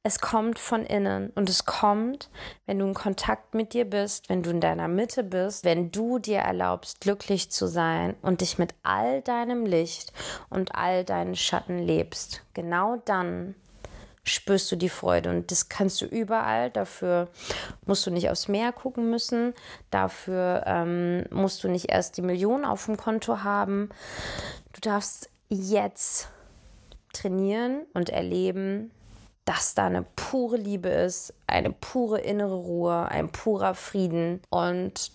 Es 0.04 0.20
kommt 0.20 0.60
von 0.60 0.86
innen 0.86 1.32
und 1.36 1.50
es 1.50 1.66
kommt, 1.66 2.30
wenn 2.66 2.80
du 2.80 2.86
in 2.86 2.94
Kontakt 2.94 3.54
mit 3.54 3.74
dir 3.74 3.86
bist, 3.86 4.30
wenn 4.30 4.44
du 4.44 4.50
in 4.50 4.62
deiner 4.62 4.88
Mitte 4.88 5.24
bist, 5.24 5.66
wenn 5.66 5.92
du 5.92 6.20
dir 6.20 6.40
erlaubst, 6.40 7.02
glücklich 7.02 7.52
zu 7.52 7.68
sein 7.68 8.16
und 8.22 8.42
dich 8.42 8.58
mit 8.58 8.74
all 8.84 9.22
deinem 9.22 9.66
Licht 9.66 10.14
und 10.50 10.76
all 10.76 11.04
deinen 11.04 11.36
Schatten 11.36 11.80
lebst. 11.80 12.44
Genau 12.54 12.98
dann 13.06 13.56
spürst 14.30 14.72
du 14.72 14.76
die 14.76 14.90
Freude 14.90 15.30
und 15.30 15.52
das 15.52 15.70
kannst 15.70 16.02
du 16.02 16.06
überall. 16.06 16.70
Dafür 16.70 17.30
musst 17.86 18.06
du 18.06 18.12
nicht 18.12 18.30
aufs 18.30 18.48
Meer 18.48 18.72
gucken 18.72 19.10
müssen. 19.10 19.54
Dafür 19.90 20.64
ähm, 20.66 21.26
musst 21.32 21.64
du 21.64 21.70
nicht 21.70 21.90
erst 21.90 22.18
die 22.18 22.22
Millionen 22.22 22.66
auf 22.66 22.86
dem 22.86 22.98
Konto 22.98 23.44
haben. 23.44 23.90
Du 24.74 24.82
darfst 24.82 25.30
jetzt 25.50 26.30
trainieren 27.14 27.86
und 27.94 28.10
erleben, 28.10 28.92
dass 29.48 29.76
da 29.76 29.86
eine 29.86 30.04
pure 30.04 30.58
Liebe 30.58 30.90
ist, 30.90 31.34
eine 31.48 31.72
pure 31.72 32.20
innere 32.20 32.56
Ruhe, 32.56 33.08
ein 33.10 33.30
purer 33.30 33.76
Frieden 33.76 34.42
und 34.50 35.12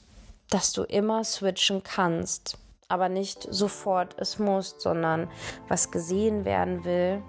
dass 0.49 0.73
du 0.73 0.85
immer 0.85 1.23
switchen 1.23 1.83
kannst, 1.83 2.57
aber 2.89 3.11
nicht 3.11 3.47
sofort 3.51 4.17
es 4.19 4.39
musst, 4.39 4.81
sondern 4.81 5.29
was 5.69 5.91
gesehen 5.91 6.47
werden 6.47 6.85
will, 6.87 7.23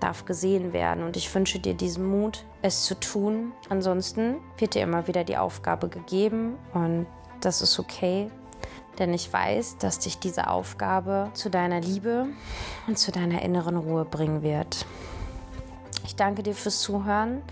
darf 0.00 0.26
gesehen 0.26 0.74
werden. 0.74 1.02
Und 1.02 1.16
ich 1.16 1.34
wünsche 1.34 1.60
dir 1.60 1.72
diesen 1.72 2.06
Mut, 2.06 2.44
es 2.60 2.84
zu 2.84 2.94
tun. 2.94 3.52
Ansonsten 3.70 4.36
wird 4.58 4.74
dir 4.74 4.82
immer 4.82 5.06
wieder 5.06 5.24
die 5.24 5.38
Aufgabe 5.38 5.88
gegeben 5.88 6.58
und 6.74 7.06
das 7.40 7.62
ist 7.62 7.78
okay. 7.78 8.30
Denn 8.98 9.14
ich 9.14 9.32
weiß, 9.32 9.78
dass 9.78 9.98
dich 9.98 10.18
diese 10.18 10.48
Aufgabe 10.48 11.30
zu 11.32 11.48
deiner 11.48 11.80
Liebe 11.80 12.26
und 12.86 12.98
zu 12.98 13.12
deiner 13.12 13.40
inneren 13.40 13.78
Ruhe 13.78 14.04
bringen 14.04 14.42
wird. 14.42 14.84
Ich 16.04 16.16
danke 16.16 16.42
dir 16.42 16.54
fürs 16.54 16.80
Zuhören. 16.80 17.42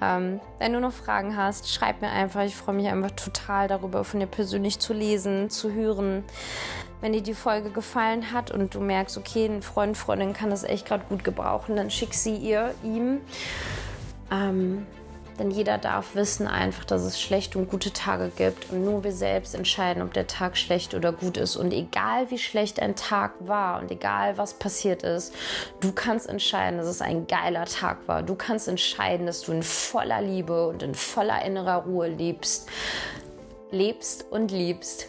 Ähm, 0.00 0.40
wenn 0.58 0.72
du 0.72 0.80
noch 0.80 0.92
Fragen 0.92 1.36
hast, 1.36 1.72
schreib 1.72 2.00
mir 2.00 2.10
einfach. 2.10 2.42
Ich 2.42 2.56
freue 2.56 2.74
mich 2.74 2.88
einfach 2.88 3.12
total 3.12 3.68
darüber, 3.68 4.04
von 4.04 4.20
dir 4.20 4.26
persönlich 4.26 4.78
zu 4.78 4.92
lesen, 4.92 5.50
zu 5.50 5.72
hören. 5.72 6.24
Wenn 7.00 7.12
dir 7.12 7.22
die 7.22 7.34
Folge 7.34 7.70
gefallen 7.70 8.32
hat 8.32 8.50
und 8.50 8.74
du 8.74 8.80
merkst, 8.80 9.16
okay, 9.18 9.46
ein 9.46 9.62
Freund, 9.62 9.96
Freundin 9.96 10.32
kann 10.32 10.50
das 10.50 10.64
echt 10.64 10.86
gerade 10.86 11.04
gut 11.08 11.24
gebrauchen, 11.24 11.76
dann 11.76 11.90
schick 11.90 12.14
sie 12.14 12.36
ihr, 12.36 12.74
ihm. 12.82 13.20
Ähm, 14.30 14.86
Denn 15.42 15.50
jeder 15.50 15.76
darf 15.76 16.14
wissen 16.14 16.46
einfach, 16.46 16.84
dass 16.84 17.02
es 17.02 17.20
schlechte 17.20 17.58
und 17.58 17.68
gute 17.68 17.92
Tage 17.92 18.30
gibt 18.36 18.70
und 18.70 18.84
nur 18.84 19.02
wir 19.02 19.10
selbst 19.10 19.56
entscheiden, 19.56 20.00
ob 20.00 20.12
der 20.12 20.28
Tag 20.28 20.56
schlecht 20.56 20.94
oder 20.94 21.10
gut 21.10 21.36
ist. 21.36 21.56
Und 21.56 21.72
egal 21.72 22.30
wie 22.30 22.38
schlecht 22.38 22.78
ein 22.80 22.94
Tag 22.94 23.32
war 23.40 23.80
und 23.80 23.90
egal 23.90 24.38
was 24.38 24.54
passiert 24.54 25.02
ist, 25.02 25.34
du 25.80 25.90
kannst 25.90 26.28
entscheiden, 26.28 26.78
dass 26.78 26.86
es 26.86 27.02
ein 27.02 27.26
geiler 27.26 27.64
Tag 27.64 28.06
war. 28.06 28.22
Du 28.22 28.36
kannst 28.36 28.68
entscheiden, 28.68 29.26
dass 29.26 29.42
du 29.42 29.50
in 29.50 29.64
voller 29.64 30.22
Liebe 30.22 30.68
und 30.68 30.84
in 30.84 30.94
voller 30.94 31.44
innerer 31.44 31.86
Ruhe 31.86 32.06
lebst, 32.06 32.68
lebst 33.72 34.24
und 34.30 34.52
liebst. 34.52 35.08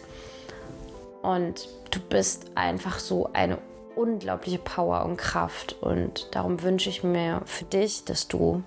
Und 1.22 1.68
du 1.92 2.00
bist 2.00 2.46
einfach 2.56 2.98
so 2.98 3.30
eine 3.34 3.58
unglaubliche 3.94 4.58
Power 4.58 5.04
und 5.04 5.16
Kraft. 5.16 5.76
Und 5.80 6.34
darum 6.34 6.60
wünsche 6.60 6.90
ich 6.90 7.04
mir 7.04 7.42
für 7.44 7.66
dich, 7.66 8.04
dass 8.04 8.26
du 8.26 8.64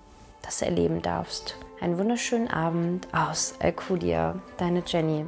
das 0.47 0.62
erleben 0.62 1.01
darfst. 1.01 1.57
Einen 1.81 1.99
wunderschönen 1.99 2.47
Abend 2.47 3.07
aus 3.13 3.53
Alcudia, 3.60 4.41
deine 4.57 4.81
Jenny. 4.88 5.25